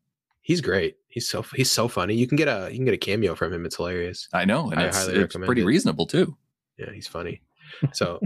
He's 0.42 0.60
great. 0.60 0.98
He's 1.12 1.28
so 1.28 1.44
he's 1.56 1.70
so 1.70 1.88
funny. 1.88 2.16
You 2.16 2.28
can 2.28 2.38
get 2.38 2.48
a 2.48 2.70
you 2.72 2.78
can 2.78 2.86
get 2.86 2.94
a 2.94 2.98
cameo 2.98 3.36
from 3.36 3.54
him. 3.54 3.66
It's 3.66 3.76
hilarious. 3.76 4.28
I 4.34 4.46
know, 4.46 4.72
and 4.72 4.80
I 4.80 4.86
it's, 4.86 4.98
highly 4.98 5.14
it's 5.14 5.22
recommend 5.22 5.48
pretty 5.48 5.62
it. 5.62 5.66
reasonable 5.66 6.06
too. 6.06 6.38
Yeah, 6.78 6.92
he's 6.94 7.08
funny. 7.08 7.42
So 7.94 8.20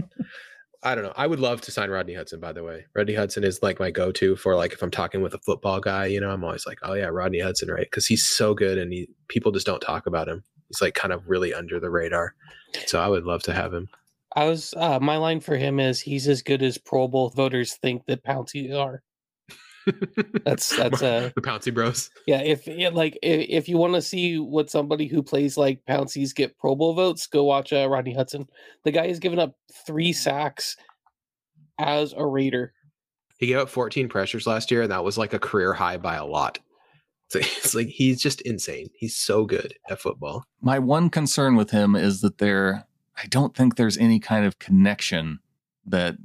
I 0.82 0.94
don't 0.94 1.04
know. 1.04 1.12
I 1.16 1.26
would 1.26 1.40
love 1.40 1.60
to 1.62 1.70
sign 1.70 1.88
Rodney 1.88 2.14
Hudson. 2.14 2.40
By 2.40 2.52
the 2.52 2.64
way, 2.64 2.84
Rodney 2.94 3.14
Hudson 3.14 3.44
is 3.44 3.62
like 3.62 3.78
my 3.78 3.90
go-to 3.90 4.36
for 4.36 4.54
like 4.56 4.72
if 4.72 4.82
I'm 4.82 4.90
talking 4.90 5.22
with 5.22 5.34
a 5.34 5.38
football 5.38 5.80
guy. 5.80 6.06
You 6.06 6.20
know, 6.20 6.30
I'm 6.30 6.44
always 6.44 6.66
like, 6.66 6.78
oh 6.82 6.94
yeah, 6.94 7.06
Rodney 7.06 7.40
Hudson, 7.40 7.70
right? 7.70 7.86
Because 7.86 8.06
he's 8.06 8.24
so 8.24 8.54
good, 8.54 8.76
and 8.76 8.92
he 8.92 9.08
people 9.28 9.52
just 9.52 9.66
don't 9.66 9.80
talk 9.80 10.06
about 10.06 10.28
him. 10.28 10.42
He's 10.68 10.82
like 10.82 10.94
kind 10.94 11.12
of 11.12 11.28
really 11.28 11.54
under 11.54 11.78
the 11.80 11.90
radar. 11.90 12.34
So 12.86 13.00
I 13.00 13.08
would 13.08 13.24
love 13.24 13.42
to 13.44 13.54
have 13.54 13.72
him. 13.72 13.88
I 14.34 14.44
was 14.44 14.74
uh, 14.76 14.98
my 15.00 15.16
line 15.16 15.40
for 15.40 15.56
him 15.56 15.80
is 15.80 16.00
he's 16.00 16.28
as 16.28 16.42
good 16.42 16.62
as 16.62 16.76
Pro 16.76 17.08
Bowl 17.08 17.30
voters 17.30 17.74
think 17.74 18.04
that 18.06 18.24
Pouncey 18.24 18.76
are. 18.76 19.02
That's 20.44 20.76
that's 20.76 21.02
uh 21.02 21.30
the 21.34 21.40
Pouncey 21.42 21.72
Bros. 21.72 22.10
yeah. 22.26 22.40
If 22.40 22.66
yeah, 22.66 22.88
like 22.88 23.18
if, 23.22 23.46
if 23.48 23.68
you 23.68 23.78
want 23.78 23.94
to 23.94 24.02
see 24.02 24.38
what 24.38 24.70
somebody 24.70 25.06
who 25.06 25.22
plays 25.22 25.56
like 25.56 25.84
Pounceys 25.86 26.34
get 26.34 26.58
Pro 26.58 26.74
Bowl 26.74 26.94
votes, 26.94 27.26
go 27.26 27.44
watch 27.44 27.72
uh, 27.72 27.88
Rodney 27.88 28.14
Hudson. 28.14 28.48
The 28.84 28.92
guy 28.92 29.08
has 29.08 29.18
given 29.18 29.38
up 29.38 29.54
three 29.86 30.12
sacks 30.12 30.76
as 31.78 32.14
a 32.16 32.24
Raider. 32.26 32.72
He 33.38 33.46
gave 33.48 33.58
up 33.58 33.68
14 33.68 34.08
pressures 34.08 34.46
last 34.46 34.70
year, 34.70 34.82
and 34.82 34.90
that 34.90 35.04
was 35.04 35.18
like 35.18 35.34
a 35.34 35.38
career 35.38 35.74
high 35.74 35.98
by 35.98 36.16
a 36.16 36.24
lot. 36.24 36.58
So 37.28 37.38
it's 37.42 37.74
like 37.74 37.88
he's 37.88 38.20
just 38.20 38.40
insane. 38.42 38.88
He's 38.94 39.16
so 39.16 39.44
good 39.44 39.74
at 39.90 40.00
football. 40.00 40.44
My 40.60 40.78
one 40.78 41.10
concern 41.10 41.56
with 41.56 41.70
him 41.70 41.94
is 41.94 42.20
that 42.22 42.38
there, 42.38 42.86
I 43.16 43.26
don't 43.26 43.54
think 43.54 43.76
there's 43.76 43.98
any 43.98 44.20
kind 44.20 44.46
of 44.46 44.58
connection 44.58 45.40
that 45.86 46.16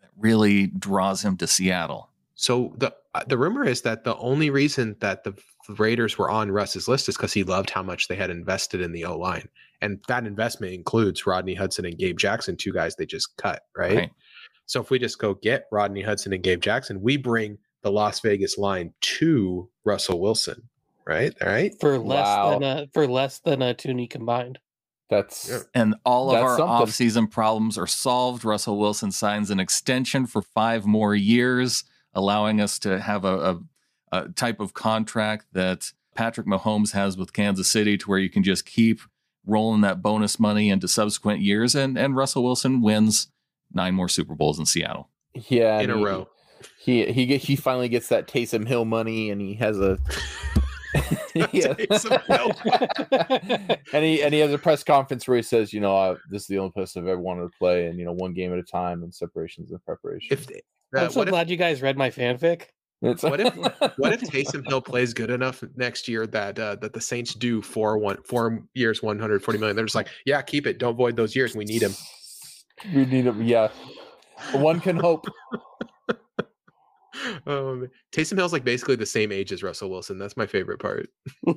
that 0.00 0.10
really 0.16 0.66
draws 0.66 1.24
him 1.24 1.36
to 1.38 1.46
Seattle. 1.46 2.10
So 2.40 2.72
the 2.78 2.94
uh, 3.16 3.24
the 3.26 3.36
rumor 3.36 3.64
is 3.64 3.82
that 3.82 4.04
the 4.04 4.16
only 4.18 4.48
reason 4.48 4.94
that 5.00 5.24
the 5.24 5.34
Raiders 5.68 6.16
were 6.16 6.30
on 6.30 6.52
Russ's 6.52 6.86
list 6.86 7.08
is 7.08 7.16
because 7.16 7.32
he 7.32 7.42
loved 7.42 7.68
how 7.70 7.82
much 7.82 8.06
they 8.06 8.14
had 8.14 8.30
invested 8.30 8.80
in 8.80 8.92
the 8.92 9.04
O 9.06 9.18
line, 9.18 9.48
and 9.82 9.98
that 10.06 10.24
investment 10.24 10.72
includes 10.72 11.26
Rodney 11.26 11.54
Hudson 11.54 11.84
and 11.84 11.98
Gabe 11.98 12.16
Jackson, 12.16 12.56
two 12.56 12.72
guys 12.72 12.94
they 12.94 13.06
just 13.06 13.36
cut, 13.38 13.62
right? 13.76 13.96
Right. 13.96 14.10
So 14.66 14.80
if 14.80 14.88
we 14.88 15.00
just 15.00 15.18
go 15.18 15.34
get 15.34 15.64
Rodney 15.72 16.00
Hudson 16.02 16.32
and 16.32 16.42
Gabe 16.42 16.60
Jackson, 16.60 17.00
we 17.02 17.16
bring 17.16 17.58
the 17.82 17.90
Las 17.90 18.20
Vegas 18.20 18.56
line 18.56 18.92
to 19.00 19.68
Russell 19.84 20.20
Wilson, 20.20 20.62
right? 21.06 21.34
All 21.42 21.48
right. 21.48 21.72
for 21.80 21.98
less 21.98 22.24
Wow. 22.24 22.50
than 22.58 22.62
a 22.62 22.86
for 22.94 23.08
less 23.08 23.40
than 23.40 23.62
a 23.62 23.74
Thuney 23.74 24.08
combined. 24.08 24.60
That's 25.10 25.48
Yeah. 25.48 25.58
And 25.74 25.96
all 26.04 26.30
of 26.30 26.40
our 26.40 26.56
something. 26.56 26.86
offseason 26.86 27.30
problems 27.30 27.76
are 27.76 27.86
solved. 27.88 28.44
Russell 28.44 28.78
Wilson 28.78 29.10
signs 29.10 29.50
an 29.50 29.58
extension 29.58 30.26
for 30.26 30.42
five 30.42 30.86
more 30.86 31.14
years, 31.16 31.82
allowing 32.14 32.60
us 32.60 32.78
to 32.80 33.00
have 33.00 33.24
a, 33.24 33.36
a, 33.50 33.60
a 34.12 34.28
type 34.30 34.60
of 34.60 34.74
contract 34.74 35.46
that 35.52 35.92
Patrick 36.14 36.46
Mahomes 36.46 36.92
has 36.92 37.16
with 37.16 37.32
Kansas 37.32 37.70
City 37.70 37.96
to 37.98 38.06
where 38.08 38.18
you 38.18 38.28
can 38.30 38.42
just 38.42 38.64
keep 38.66 39.00
rolling 39.46 39.80
that 39.82 40.02
bonus 40.02 40.38
money 40.40 40.68
into 40.68 40.88
subsequent 40.88 41.40
years. 41.40 41.74
And, 41.74 41.96
and 41.96 42.16
Russell 42.16 42.42
Wilson 42.44 42.80
wins 42.82 43.28
nine 43.72 43.94
more 43.94 44.08
Super 44.08 44.34
Bowls 44.34 44.58
in 44.58 44.66
Seattle. 44.66 45.08
yeah, 45.34 45.78
In 45.80 45.90
a 45.90 45.96
he- 45.96 46.04
row. 46.04 46.28
He 46.80 47.12
he 47.12 47.26
get, 47.26 47.40
he 47.42 47.54
finally 47.54 47.88
gets 47.88 48.08
that 48.08 48.26
Taysom 48.26 48.66
Hill 48.66 48.84
money, 48.84 49.30
and 49.30 49.40
he 49.40 49.54
has 49.54 49.78
a 49.78 49.96
Yeah. 51.52 51.74
And 53.92 54.04
he 54.04 54.22
and 54.22 54.34
he 54.34 54.40
has 54.40 54.52
a 54.52 54.58
press 54.58 54.82
conference 54.82 55.26
where 55.28 55.36
he 55.36 55.42
says, 55.42 55.72
you 55.72 55.80
know, 55.80 55.96
uh, 55.96 56.16
this 56.30 56.42
is 56.42 56.48
the 56.48 56.58
only 56.58 56.72
place 56.72 56.96
I've 56.96 57.06
ever 57.06 57.20
wanted 57.20 57.42
to 57.42 57.58
play, 57.58 57.86
and 57.86 57.98
you 57.98 58.04
know, 58.04 58.12
one 58.12 58.34
game 58.34 58.52
at 58.52 58.58
a 58.58 58.62
time, 58.62 59.02
and 59.02 59.14
separations 59.14 59.70
and 59.70 59.82
preparation. 59.84 60.28
If 60.36 60.46
uh, 60.96 61.00
I'm 61.00 61.10
so 61.10 61.20
what 61.20 61.28
if 61.28 61.32
glad 61.32 61.50
you 61.50 61.56
guys 61.56 61.82
read 61.82 61.96
my 61.96 62.10
fanfic. 62.10 62.62
It's- 63.02 63.22
what 63.22 63.40
if- 63.40 63.54
what 63.98 64.12
if 64.12 64.20
Taysom 64.30 64.66
Hill 64.66 64.80
plays 64.80 65.14
good 65.14 65.30
enough 65.30 65.62
next 65.76 66.08
year 66.08 66.26
that 66.28 66.58
uh, 66.58 66.76
that 66.76 66.92
the 66.92 67.00
Saints 67.00 67.34
do 67.34 67.62
four 67.62 67.96
one 67.98 68.22
four 68.24 68.64
years, 68.74 69.02
one 69.02 69.18
hundred 69.18 69.42
forty 69.44 69.58
million? 69.58 69.76
They're 69.76 69.84
just 69.84 69.94
like, 69.94 70.08
yeah, 70.26 70.42
keep 70.42 70.66
it. 70.66 70.78
Don't 70.78 70.96
void 70.96 71.14
those 71.16 71.36
years. 71.36 71.54
We 71.54 71.64
need 71.64 71.82
him. 71.82 71.92
we 72.94 73.04
need 73.06 73.26
him? 73.26 73.42
Yeah, 73.42 73.68
one 74.52 74.80
can 74.80 74.96
hope. 74.96 75.26
Um, 77.46 77.88
Taysom 78.12 78.36
Hill's 78.36 78.52
like 78.52 78.64
basically 78.64 78.94
the 78.94 79.04
same 79.06 79.32
age 79.32 79.50
as 79.50 79.62
Russell 79.62 79.90
Wilson. 79.90 80.18
That's 80.18 80.36
my 80.36 80.46
favorite 80.46 80.78
part. 80.78 81.08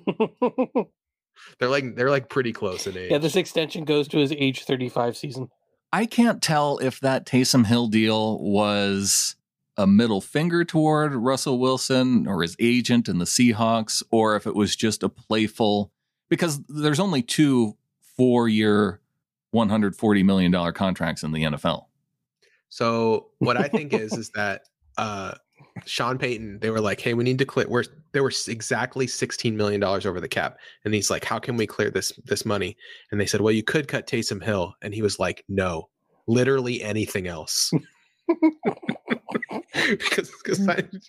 They're 1.60 1.70
like 1.70 1.96
they're 1.96 2.10
like 2.10 2.30
pretty 2.30 2.52
close 2.52 2.88
in 2.88 2.98
age. 2.98 3.12
yeah, 3.12 3.18
this 3.20 3.36
extension 3.36 3.86
goes 3.86 4.08
to 4.10 4.18
his 4.18 4.32
age 4.32 4.64
35 4.64 5.16
season. 5.18 5.50
I 5.94 6.06
can't 6.06 6.42
tell 6.42 6.78
if 6.78 7.00
that 7.02 7.26
Taysom 7.26 7.66
Hill 7.66 7.88
deal 7.88 8.40
was 8.40 9.36
a 9.78 9.88
middle 9.88 10.22
finger 10.22 10.64
toward 10.64 11.14
Russell 11.14 11.60
Wilson 11.60 12.28
or 12.28 12.42
his 12.42 12.56
agent 12.60 13.08
and 13.08 13.20
the 13.20 13.26
Seahawks, 13.26 14.04
or 14.12 14.36
if 14.36 14.46
it 14.48 14.56
was 14.56 14.76
just 14.76 15.04
a 15.04 15.10
playful, 15.10 15.92
because 16.30 16.62
there's 16.68 17.00
only 17.00 17.22
two 17.22 17.78
four 18.16 18.48
year, 18.48 19.02
$140 19.54 20.24
million 20.24 20.74
contracts 20.74 21.24
in 21.24 21.32
the 21.32 21.44
NFL. 21.44 21.86
So 22.70 23.28
what 23.40 23.58
I 23.58 23.68
think 23.68 23.94
is 23.94 24.14
is 24.14 24.30
that 24.32 24.64
uh 24.98 25.34
Sean 25.86 26.18
Payton, 26.18 26.60
they 26.60 26.70
were 26.70 26.82
like, 26.82 27.00
"Hey, 27.00 27.14
we 27.14 27.24
need 27.24 27.40
to 27.40 27.46
clear." 27.46 27.68
We're 27.68 27.84
there 28.12 28.24
were 28.24 28.32
exactly 28.48 29.08
sixteen 29.08 29.58
million 29.58 29.80
dollars 29.80 30.06
over 30.06 30.20
the 30.20 30.28
cap, 30.28 30.58
and 30.86 30.94
he's 30.94 31.10
like, 31.10 31.26
"How 31.26 31.40
can 31.40 31.58
we 31.58 31.68
clear 31.68 31.90
this 31.90 32.12
this 32.26 32.46
money?" 32.46 32.78
And 33.12 33.20
they 33.20 33.26
said, 33.26 33.42
"Well, 33.42 33.54
you 33.54 33.64
could 33.64 33.88
cut 33.88 34.08
Taysom 34.08 34.44
Hill," 34.44 34.76
and 34.82 34.94
he 34.94 35.02
was 35.02 35.20
like, 35.20 35.44
"No, 35.48 35.90
literally 36.28 36.82
anything 36.82 37.28
else." 37.28 37.72
because 40.00 40.32
because 40.44 40.60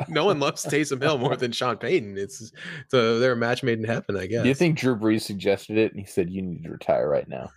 no 0.09 0.25
one 0.25 0.40
loves 0.40 0.64
Taysom 0.64 1.03
Hill 1.03 1.18
more 1.18 1.37
than 1.37 1.53
Sean 1.53 1.77
Payton. 1.77 2.16
It's 2.16 2.53
so 2.88 3.18
they're 3.18 3.33
a 3.33 3.37
match 3.37 3.62
made 3.62 3.79
in 3.79 3.85
heaven, 3.85 4.16
I 4.16 4.27
guess. 4.27 4.42
Do 4.42 4.48
you 4.48 4.55
think 4.55 4.79
Drew 4.79 4.96
Brees 4.96 5.22
suggested 5.22 5.77
it, 5.79 5.92
and 5.92 6.01
he 6.01 6.07
said, 6.07 6.31
"You 6.31 6.42
need 6.42 6.64
to 6.64 6.70
retire 6.70 7.09
right 7.09 7.29
now. 7.29 7.51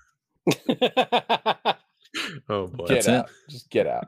Oh 2.48 2.68
boy, 2.68 2.86
Get 2.88 2.94
That's 2.94 3.08
it. 3.08 3.13
out. 3.13 3.30
Just 3.50 3.70
get 3.70 3.88
out." 3.88 4.08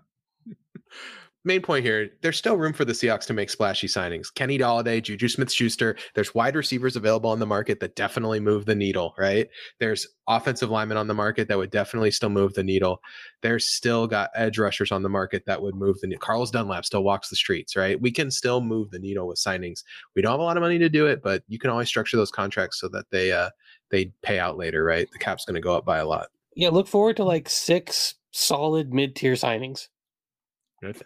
Main 1.47 1.61
point 1.61 1.85
here, 1.85 2.09
there's 2.21 2.37
still 2.37 2.57
room 2.57 2.73
for 2.73 2.83
the 2.83 2.91
Seahawks 2.91 3.25
to 3.27 3.33
make 3.33 3.49
splashy 3.49 3.87
signings. 3.87 4.33
Kenny 4.33 4.59
Golladay, 4.59 5.01
Juju 5.01 5.29
Smith-Schuster. 5.29 5.95
There's 6.13 6.35
wide 6.35 6.57
receivers 6.57 6.97
available 6.97 7.29
on 7.29 7.39
the 7.39 7.45
market 7.45 7.79
that 7.79 7.95
definitely 7.95 8.41
move 8.41 8.65
the 8.65 8.75
needle, 8.75 9.15
right? 9.17 9.47
There's 9.79 10.05
offensive 10.27 10.69
linemen 10.69 10.97
on 10.97 11.07
the 11.07 11.13
market 11.13 11.47
that 11.47 11.57
would 11.57 11.71
definitely 11.71 12.11
still 12.11 12.29
move 12.29 12.53
the 12.53 12.65
needle. 12.65 12.99
There's 13.41 13.65
still 13.65 14.07
got 14.07 14.29
edge 14.35 14.59
rushers 14.59 14.91
on 14.91 15.03
the 15.03 15.09
market 15.09 15.43
that 15.45 15.61
would 15.61 15.73
move 15.73 16.01
the 16.01 16.07
needle. 16.07 16.19
Carlos 16.19 16.51
Dunlap 16.51 16.83
still 16.83 17.03
walks 17.03 17.29
the 17.29 17.37
streets, 17.37 17.77
right? 17.77 17.99
We 18.01 18.11
can 18.11 18.29
still 18.29 18.59
move 18.59 18.91
the 18.91 18.99
needle 18.99 19.25
with 19.25 19.37
signings. 19.37 19.85
We 20.17 20.21
don't 20.21 20.31
have 20.31 20.41
a 20.41 20.43
lot 20.43 20.57
of 20.57 20.61
money 20.61 20.79
to 20.79 20.89
do 20.89 21.07
it, 21.07 21.23
but 21.23 21.43
you 21.47 21.59
can 21.59 21.69
always 21.69 21.87
structure 21.87 22.17
those 22.17 22.29
contracts 22.29 22.77
so 22.81 22.89
that 22.89 23.05
they 23.09 23.31
uh 23.31 23.51
they 23.89 24.11
pay 24.21 24.37
out 24.37 24.57
later, 24.57 24.83
right? 24.83 25.07
The 25.13 25.19
cap's 25.19 25.45
going 25.45 25.55
to 25.55 25.61
go 25.61 25.77
up 25.77 25.85
by 25.85 25.99
a 25.99 26.05
lot. 26.05 26.27
yeah, 26.57 26.69
look 26.69 26.89
forward 26.89 27.15
to 27.17 27.23
like 27.23 27.47
six 27.47 28.15
solid 28.31 28.93
mid-tier 28.93 29.33
signings. 29.33 29.87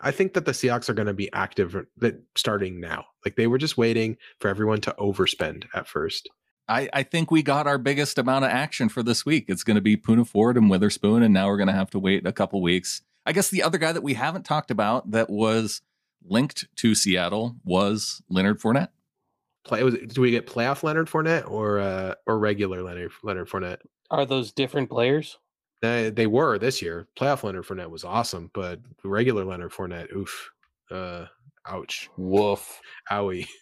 I 0.01 0.11
think 0.11 0.33
that 0.33 0.45
the 0.45 0.51
Seahawks 0.51 0.89
are 0.89 0.93
going 0.93 1.07
to 1.07 1.13
be 1.13 1.31
active 1.31 1.85
that 1.97 2.21
starting 2.35 2.79
now. 2.79 3.05
Like 3.25 3.35
they 3.35 3.47
were 3.47 3.57
just 3.57 3.77
waiting 3.77 4.17
for 4.39 4.49
everyone 4.49 4.81
to 4.81 4.95
overspend 4.99 5.65
at 5.73 5.87
first. 5.87 6.29
I, 6.67 6.89
I 6.93 7.03
think 7.03 7.31
we 7.31 7.43
got 7.43 7.67
our 7.67 7.77
biggest 7.77 8.17
amount 8.17 8.45
of 8.45 8.51
action 8.51 8.89
for 8.89 9.03
this 9.03 9.25
week. 9.25 9.45
It's 9.47 9.63
going 9.63 9.75
to 9.75 9.81
be 9.81 9.97
Poona 9.97 10.27
Ford 10.27 10.57
and 10.57 10.69
Witherspoon, 10.69 11.23
and 11.23 11.33
now 11.33 11.47
we're 11.47 11.57
going 11.57 11.67
to 11.67 11.73
have 11.73 11.89
to 11.91 11.99
wait 11.99 12.25
a 12.25 12.31
couple 12.31 12.61
weeks. 12.61 13.01
I 13.25 13.33
guess 13.33 13.49
the 13.49 13.63
other 13.63 13.77
guy 13.77 13.91
that 13.91 14.03
we 14.03 14.13
haven't 14.13 14.43
talked 14.43 14.71
about 14.71 15.11
that 15.11 15.29
was 15.29 15.81
linked 16.23 16.65
to 16.77 16.95
Seattle 16.95 17.55
was 17.63 18.21
Leonard 18.29 18.59
Fournette. 18.59 18.89
Play 19.63 19.83
was 19.83 19.95
do 19.95 20.21
we 20.21 20.31
get 20.31 20.47
playoff 20.47 20.81
Leonard 20.81 21.07
Fournette 21.07 21.49
or 21.49 21.79
uh 21.79 22.15
or 22.25 22.39
regular 22.39 22.81
Leonard 22.81 23.11
Leonard 23.21 23.47
Fournette? 23.47 23.77
Are 24.09 24.25
those 24.25 24.51
different 24.51 24.89
players? 24.89 25.37
They, 25.81 26.09
they 26.11 26.27
were 26.27 26.59
this 26.59 26.81
year. 26.81 27.07
Playoff 27.17 27.43
Leonard 27.43 27.65
Fournette 27.65 27.89
was 27.89 28.03
awesome, 28.03 28.51
but 28.53 28.79
regular 29.03 29.43
Leonard 29.45 29.71
Fournette, 29.71 30.15
oof, 30.15 30.51
uh, 30.91 31.25
ouch, 31.67 32.09
Woof. 32.17 32.79
owie. 33.11 33.47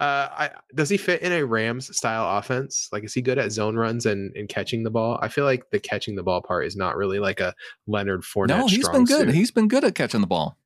Uh, 0.00 0.28
I, 0.32 0.50
does 0.74 0.88
he 0.88 0.96
fit 0.96 1.22
in 1.22 1.30
a 1.30 1.46
Rams 1.46 1.96
style 1.96 2.38
offense? 2.38 2.88
Like, 2.90 3.04
is 3.04 3.14
he 3.14 3.22
good 3.22 3.38
at 3.38 3.52
zone 3.52 3.76
runs 3.76 4.04
and, 4.04 4.34
and 4.34 4.48
catching 4.48 4.82
the 4.82 4.90
ball? 4.90 5.16
I 5.22 5.28
feel 5.28 5.44
like 5.44 5.70
the 5.70 5.78
catching 5.78 6.16
the 6.16 6.24
ball 6.24 6.42
part 6.42 6.66
is 6.66 6.74
not 6.74 6.96
really 6.96 7.20
like 7.20 7.38
a 7.38 7.54
Leonard 7.86 8.22
Fournette. 8.22 8.48
no, 8.48 8.66
he's 8.66 8.88
been 8.88 9.04
good. 9.04 9.26
suit. 9.28 9.34
He's 9.36 9.52
been 9.52 9.68
good 9.68 9.84
at 9.84 9.94
catching 9.94 10.22
the 10.22 10.26
ball. 10.26 10.56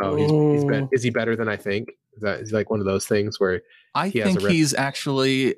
Oh, 0.00 0.16
he's, 0.16 0.30
he's 0.30 0.64
been, 0.64 0.86
Mm. 0.86 0.88
is 0.92 1.02
he 1.02 1.10
better 1.10 1.36
than 1.36 1.50
I 1.50 1.56
think? 1.56 1.90
Is 2.16 2.22
that 2.22 2.40
is 2.40 2.50
like 2.52 2.70
one 2.70 2.80
of 2.80 2.86
those 2.86 3.04
things 3.04 3.38
where 3.38 3.60
I 3.94 4.08
He 4.08 4.20
has 4.20 4.28
a 4.28 4.32
think 4.32 4.44
rep- 4.44 4.52
he's 4.54 4.72
actually 4.72 5.56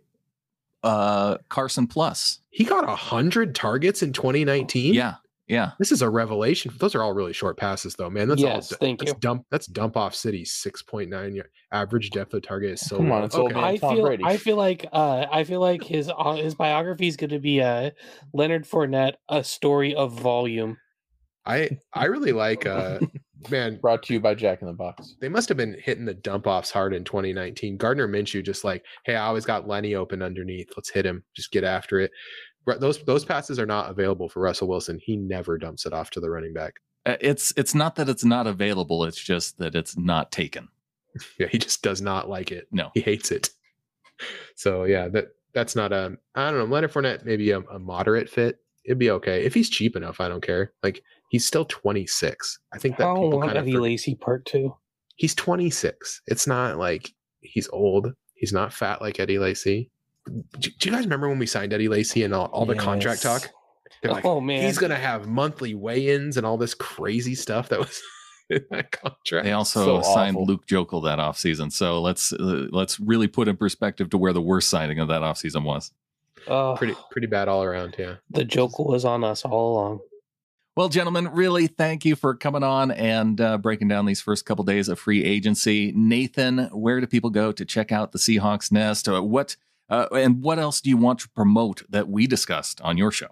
uh, 0.82 1.38
Carson 1.48 1.86
Plus. 1.86 2.40
he 2.50 2.64
got 2.64 2.88
a 2.88 2.94
hundred 2.96 3.54
targets 3.54 4.02
in 4.02 4.12
2019? 4.12 4.94
Yeah, 4.94 5.14
yeah. 5.46 5.72
This 5.78 5.92
is 5.92 6.02
a 6.02 6.08
revelation. 6.10 6.72
Those 6.78 6.94
are 6.94 7.02
all 7.02 7.12
really 7.12 7.32
short 7.32 7.56
passes, 7.56 7.94
though, 7.94 8.10
man. 8.10 8.28
That's 8.28 8.40
Yes, 8.42 8.72
all. 8.72 8.78
thank 8.80 9.00
that's 9.00 9.12
you. 9.12 9.18
Dump. 9.20 9.46
That's 9.50 9.66
dump 9.66 9.96
off 9.96 10.14
city. 10.14 10.44
Six 10.44 10.82
point 10.82 11.10
nine 11.10 11.34
year 11.34 11.50
average 11.72 12.10
depth 12.10 12.34
of 12.34 12.42
target 12.42 12.72
is 12.72 12.80
so. 12.80 12.96
Come 12.96 13.12
on, 13.12 13.20
low. 13.20 13.24
it's 13.26 13.34
old 13.34 13.50
okay. 13.52 13.60
man. 13.60 13.64
I 13.64 13.76
Tom 13.76 13.94
feel 13.96 14.04
Brady. 14.06 14.24
I 14.26 14.36
feel 14.36 14.56
like 14.56 14.86
uh 14.92 15.26
I 15.30 15.44
feel 15.44 15.60
like 15.60 15.82
his 15.84 16.10
uh, 16.16 16.34
his 16.36 16.54
biography 16.54 17.06
is 17.08 17.16
going 17.16 17.30
to 17.30 17.38
be 17.38 17.60
uh 17.60 17.90
Leonard 18.32 18.64
Fournette, 18.66 19.14
a 19.28 19.42
story 19.44 19.94
of 19.94 20.12
volume. 20.12 20.78
I 21.46 21.70
I 21.92 22.06
really 22.06 22.32
like. 22.32 22.66
uh 22.66 22.98
Man, 23.50 23.78
Brought 23.80 24.02
to 24.04 24.14
you 24.14 24.20
by 24.20 24.34
Jack 24.34 24.60
in 24.62 24.68
the 24.68 24.72
Box. 24.74 25.16
they 25.20 25.28
must 25.28 25.48
have 25.48 25.56
been 25.56 25.76
hitting 25.82 26.04
the 26.04 26.14
dump 26.14 26.46
offs 26.46 26.70
hard 26.70 26.94
in 26.94 27.04
2019. 27.04 27.76
Gardner 27.76 28.08
Minshew 28.08 28.44
just 28.44 28.64
like, 28.64 28.84
hey, 29.04 29.16
I 29.16 29.26
always 29.26 29.44
got 29.44 29.66
Lenny 29.68 29.94
open 29.94 30.22
underneath. 30.22 30.70
Let's 30.76 30.90
hit 30.90 31.04
him. 31.06 31.24
Just 31.34 31.50
get 31.50 31.64
after 31.64 31.98
it. 32.00 32.10
Those 32.78 33.02
those 33.04 33.24
passes 33.24 33.58
are 33.58 33.66
not 33.66 33.90
available 33.90 34.28
for 34.28 34.40
Russell 34.40 34.68
Wilson. 34.68 35.00
He 35.02 35.16
never 35.16 35.58
dumps 35.58 35.84
it 35.86 35.92
off 35.92 36.10
to 36.10 36.20
the 36.20 36.30
running 36.30 36.52
back. 36.54 36.74
Uh, 37.04 37.16
It's 37.20 37.52
it's 37.56 37.74
not 37.74 37.96
that 37.96 38.08
it's 38.08 38.24
not 38.24 38.46
available. 38.46 39.04
It's 39.04 39.20
just 39.20 39.58
that 39.58 39.74
it's 39.74 39.96
not 39.98 40.30
taken. 40.30 40.68
Yeah, 41.38 41.48
he 41.48 41.58
just 41.58 41.82
does 41.82 42.00
not 42.00 42.28
like 42.30 42.52
it. 42.52 42.68
No. 42.70 42.90
he 42.94 43.00
hates 43.00 43.30
it. 43.32 43.50
So 44.54 44.84
yeah, 44.84 45.08
that 45.08 45.28
that's 45.52 45.74
not 45.74 45.92
a. 45.92 46.16
I 46.34 46.50
don't 46.50 46.58
know. 46.58 46.64
Leonard 46.72 46.92
Fournette 46.92 47.24
maybe 47.24 47.50
a, 47.50 47.58
a 47.60 47.78
moderate 47.78 48.28
fit. 48.30 48.60
It'd 48.84 48.98
be 48.98 49.10
okay 49.10 49.44
if 49.44 49.52
he's 49.54 49.68
cheap 49.68 49.96
enough. 49.96 50.20
I 50.20 50.28
don't 50.28 50.42
care. 50.42 50.72
Like 50.82 51.02
he's 51.32 51.46
still 51.46 51.64
26. 51.64 52.58
I 52.72 52.78
think 52.78 52.98
that 52.98 53.04
don't 53.04 53.16
people 53.16 53.30
want 53.38 53.48
kind 53.48 53.58
of 53.58 53.64
Eddie 53.64 53.78
Lacy 53.78 54.14
part 54.14 54.44
two. 54.44 54.76
he's 55.16 55.34
26. 55.34 56.22
It's 56.26 56.46
not 56.46 56.76
like 56.78 57.10
he's 57.40 57.68
old. 57.72 58.12
He's 58.34 58.52
not 58.52 58.72
fat 58.72 59.00
like 59.00 59.18
Eddie 59.18 59.38
Lacy. 59.38 59.90
Do, 60.26 60.70
do 60.78 60.88
you 60.88 60.94
guys 60.94 61.04
remember 61.04 61.28
when 61.28 61.38
we 61.38 61.46
signed 61.46 61.72
Eddie 61.72 61.88
Lacy 61.88 62.22
and 62.22 62.32
all, 62.34 62.46
all 62.46 62.66
the 62.66 62.76
contract 62.76 63.22
talk? 63.22 63.48
They're 64.02 64.12
like, 64.12 64.24
oh 64.24 64.40
man, 64.40 64.62
he's 64.62 64.78
gonna 64.78 64.94
have 64.96 65.26
monthly 65.28 65.74
weigh-ins 65.74 66.36
and 66.36 66.44
all 66.46 66.56
this 66.58 66.74
crazy 66.74 67.34
stuff 67.34 67.68
that 67.70 67.78
was 67.78 68.02
in 68.50 68.64
that 68.70 68.90
contract. 68.92 69.44
They 69.44 69.52
also 69.52 70.00
So 70.02 70.02
signed 70.14 70.36
awful. 70.36 70.46
Luke 70.46 70.66
Joeckel 70.66 71.04
that 71.04 71.18
offseason. 71.18 71.72
So 71.72 72.00
let's 72.00 72.32
uh, 72.32 72.66
let's 72.70 72.98
really 73.00 73.28
put 73.28 73.48
in 73.48 73.56
perspective 73.56 74.10
to 74.10 74.18
where 74.18 74.32
the 74.32 74.40
worst 74.42 74.68
signing 74.68 74.98
of 74.98 75.08
that 75.08 75.22
offseason 75.22 75.62
was. 75.64 75.92
Oh, 76.48 76.74
pretty 76.76 76.94
pretty 77.12 77.28
bad 77.28 77.48
all 77.48 77.62
around. 77.62 77.94
Yeah. 77.98 78.16
the 78.30 78.44
joke 78.44 78.78
was 78.78 79.04
on 79.04 79.22
us 79.24 79.44
all 79.44 79.74
along. 79.74 80.00
Well, 80.74 80.88
gentlemen, 80.88 81.28
really 81.28 81.66
thank 81.66 82.06
you 82.06 82.16
for 82.16 82.34
coming 82.34 82.62
on 82.62 82.92
and 82.92 83.38
uh, 83.38 83.58
breaking 83.58 83.88
down 83.88 84.06
these 84.06 84.22
first 84.22 84.46
couple 84.46 84.64
days 84.64 84.88
of 84.88 84.98
free 84.98 85.22
agency. 85.22 85.92
Nathan, 85.94 86.70
where 86.72 86.98
do 86.98 87.06
people 87.06 87.28
go 87.28 87.52
to 87.52 87.64
check 87.66 87.92
out 87.92 88.12
the 88.12 88.18
Seahawks 88.18 88.72
Nest? 88.72 89.06
Uh, 89.06 89.22
what 89.22 89.56
uh, 89.90 90.06
and 90.12 90.42
what 90.42 90.58
else 90.58 90.80
do 90.80 90.88
you 90.88 90.96
want 90.96 91.18
to 91.18 91.28
promote 91.28 91.82
that 91.90 92.08
we 92.08 92.26
discussed 92.26 92.80
on 92.80 92.96
your 92.96 93.10
show? 93.10 93.26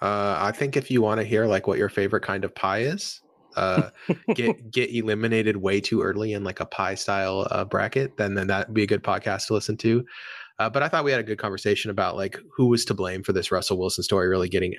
Uh, 0.00 0.38
I 0.38 0.52
think 0.52 0.74
if 0.74 0.90
you 0.90 1.02
want 1.02 1.20
to 1.20 1.26
hear 1.26 1.44
like 1.44 1.66
what 1.66 1.76
your 1.76 1.90
favorite 1.90 2.22
kind 2.22 2.46
of 2.46 2.54
pie 2.54 2.80
is, 2.80 3.20
uh, 3.56 3.90
get 4.34 4.70
get 4.70 4.90
eliminated 4.90 5.58
way 5.58 5.82
too 5.82 6.00
early 6.00 6.32
in 6.32 6.44
like 6.44 6.60
a 6.60 6.66
pie 6.66 6.94
style 6.94 7.46
uh, 7.50 7.66
bracket, 7.66 8.16
then 8.16 8.32
then 8.32 8.46
that'd 8.46 8.72
be 8.72 8.84
a 8.84 8.86
good 8.86 9.02
podcast 9.02 9.48
to 9.48 9.52
listen 9.52 9.76
to. 9.76 10.02
Uh, 10.58 10.70
but 10.70 10.82
I 10.82 10.88
thought 10.88 11.04
we 11.04 11.10
had 11.10 11.20
a 11.20 11.24
good 11.24 11.38
conversation 11.38 11.90
about 11.90 12.16
like 12.16 12.38
who 12.56 12.68
was 12.68 12.86
to 12.86 12.94
blame 12.94 13.22
for 13.22 13.34
this 13.34 13.52
Russell 13.52 13.78
Wilson 13.78 14.02
story 14.02 14.28
really 14.28 14.48
getting, 14.48 14.74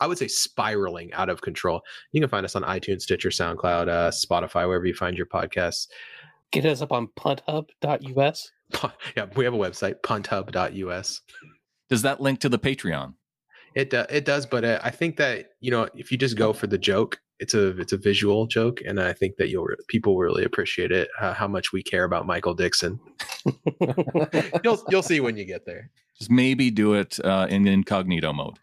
I 0.00 0.06
would 0.06 0.18
say, 0.18 0.28
spiraling 0.28 1.12
out 1.12 1.28
of 1.28 1.40
control. 1.40 1.82
You 2.12 2.20
can 2.20 2.28
find 2.28 2.44
us 2.44 2.56
on 2.56 2.62
iTunes, 2.62 3.02
Stitcher, 3.02 3.30
SoundCloud, 3.30 3.88
uh, 3.88 4.10
Spotify, 4.10 4.66
wherever 4.66 4.86
you 4.86 4.94
find 4.94 5.16
your 5.16 5.26
podcasts. 5.26 5.88
Get 6.52 6.66
us 6.66 6.82
up 6.82 6.92
on 6.92 7.08
punthub.us. 7.18 8.50
yeah, 9.16 9.26
we 9.34 9.44
have 9.44 9.54
a 9.54 9.58
website, 9.58 10.00
punthub.us. 10.02 11.20
Does 11.88 12.02
that 12.02 12.20
link 12.20 12.40
to 12.40 12.48
the 12.48 12.58
Patreon? 12.58 13.14
It 13.74 13.92
uh, 13.92 14.06
it 14.08 14.24
does, 14.24 14.46
but 14.46 14.64
uh, 14.64 14.80
I 14.82 14.90
think 14.90 15.18
that 15.18 15.50
you 15.60 15.70
know 15.70 15.86
if 15.94 16.10
you 16.10 16.16
just 16.16 16.36
go 16.36 16.54
for 16.54 16.66
the 16.66 16.78
joke, 16.78 17.20
it's 17.38 17.52
a 17.52 17.78
it's 17.78 17.92
a 17.92 17.98
visual 17.98 18.46
joke, 18.46 18.80
and 18.86 18.98
I 18.98 19.12
think 19.12 19.36
that 19.36 19.50
you'll 19.50 19.68
people 19.88 20.14
will 20.14 20.22
really 20.22 20.44
appreciate 20.44 20.90
it. 20.90 21.08
Uh, 21.20 21.34
how 21.34 21.46
much 21.46 21.72
we 21.72 21.82
care 21.82 22.04
about 22.04 22.26
Michael 22.26 22.54
Dickson. 22.54 22.98
You'll 24.64 24.82
you'll 24.88 25.02
see 25.02 25.20
when 25.20 25.36
you 25.36 25.44
get 25.44 25.66
there. 25.66 25.90
Just 26.18 26.30
maybe 26.30 26.70
do 26.70 26.94
it 26.94 27.18
uh, 27.24 27.46
in 27.48 27.68
incognito 27.68 28.32
mode. 28.32 28.58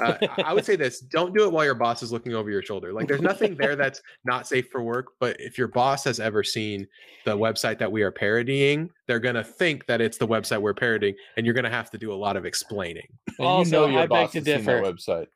Uh, 0.00 0.16
I- 0.38 0.42
I 0.46 0.52
would 0.54 0.64
say 0.64 0.76
this: 0.76 1.00
don't 1.00 1.34
do 1.34 1.44
it 1.44 1.52
while 1.52 1.64
your 1.64 1.74
boss 1.74 2.02
is 2.02 2.10
looking 2.12 2.34
over 2.34 2.50
your 2.50 2.62
shoulder. 2.62 2.92
Like 2.92 3.06
there's 3.08 3.20
nothing 3.20 3.56
there 3.56 3.76
that's 3.82 4.00
not 4.24 4.46
safe 4.46 4.68
for 4.70 4.82
work. 4.82 5.06
But 5.20 5.36
if 5.38 5.58
your 5.58 5.68
boss 5.68 6.04
has 6.04 6.20
ever 6.20 6.42
seen 6.42 6.86
the 7.24 7.36
website 7.36 7.78
that 7.78 7.90
we 7.92 8.02
are 8.02 8.10
parodying, 8.10 8.90
they're 9.06 9.20
gonna 9.20 9.44
think 9.44 9.86
that 9.86 10.00
it's 10.00 10.16
the 10.18 10.26
website 10.26 10.60
we're 10.60 10.74
parodying, 10.74 11.14
and 11.36 11.44
you're 11.46 11.54
gonna 11.54 11.70
have 11.70 11.90
to 11.90 11.98
do 11.98 12.12
a 12.12 12.14
lot 12.14 12.36
of 12.36 12.44
explaining. 12.46 13.06
And 13.38 13.46
Also, 13.46 13.86
you 13.86 13.92
know 13.92 13.92
your 13.92 14.02
I 14.02 14.06
beg 14.06 14.30
to 14.30 14.38
has 14.38 14.44
differ. 14.44 14.80
website. 14.82 15.26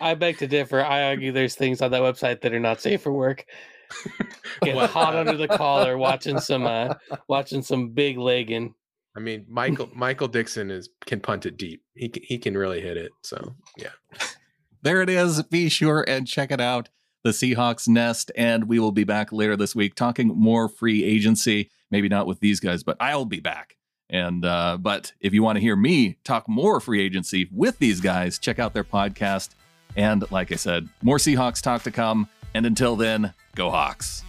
I 0.00 0.14
beg 0.14 0.38
to 0.38 0.46
differ. 0.46 0.82
I 0.82 1.04
argue 1.04 1.32
there's 1.32 1.54
things 1.54 1.82
on 1.82 1.90
that 1.92 2.02
website 2.02 2.40
that 2.42 2.52
are 2.54 2.60
not 2.60 2.80
safe 2.80 3.02
for 3.02 3.12
work. 3.12 3.44
Get 4.62 4.76
hot 4.90 5.14
under 5.16 5.36
the 5.36 5.48
collar 5.48 5.96
watching 5.96 6.38
some 6.40 6.66
uh 6.66 6.94
watching 7.28 7.62
some 7.62 7.88
big 7.90 8.18
legging. 8.18 8.74
I 9.18 9.20
mean, 9.20 9.44
Michael 9.48 9.90
Michael 9.94 10.28
Dickson 10.28 10.70
is 10.70 10.88
can 11.04 11.18
punt 11.20 11.44
it 11.44 11.56
deep. 11.56 11.82
He 11.94 12.08
can, 12.08 12.22
he 12.22 12.38
can 12.38 12.56
really 12.56 12.80
hit 12.80 12.96
it. 12.96 13.10
So 13.22 13.54
yeah. 13.76 13.90
There 14.80 15.02
it 15.02 15.10
is. 15.10 15.42
Be 15.42 15.68
sure 15.68 16.04
and 16.06 16.24
check 16.24 16.52
it 16.52 16.60
out. 16.60 16.88
The 17.24 17.30
Seahawks 17.30 17.88
Nest. 17.88 18.30
And 18.36 18.68
we 18.68 18.78
will 18.78 18.92
be 18.92 19.02
back 19.02 19.32
later 19.32 19.56
this 19.56 19.74
week 19.74 19.96
talking 19.96 20.28
more 20.28 20.68
free 20.68 21.02
agency. 21.02 21.72
Maybe 21.90 22.08
not 22.08 22.28
with 22.28 22.38
these 22.38 22.60
guys, 22.60 22.84
but 22.84 22.96
I'll 23.00 23.24
be 23.24 23.40
back. 23.40 23.76
And, 24.08 24.44
uh, 24.44 24.78
but 24.80 25.14
if 25.20 25.34
you 25.34 25.42
want 25.42 25.56
to 25.56 25.60
hear 25.60 25.74
me 25.74 26.18
talk 26.22 26.48
more 26.48 26.78
free 26.78 27.02
agency 27.02 27.48
with 27.50 27.80
these 27.80 28.00
guys, 28.00 28.38
check 28.38 28.60
out 28.60 28.72
their 28.72 28.84
podcast. 28.84 29.50
And 29.96 30.30
like 30.30 30.52
I 30.52 30.56
said, 30.56 30.88
more 31.02 31.18
Seahawks 31.18 31.60
talk 31.60 31.82
to 31.82 31.90
come. 31.90 32.28
And 32.54 32.64
until 32.64 32.94
then, 32.94 33.34
go 33.56 33.70
Hawks. 33.70 34.22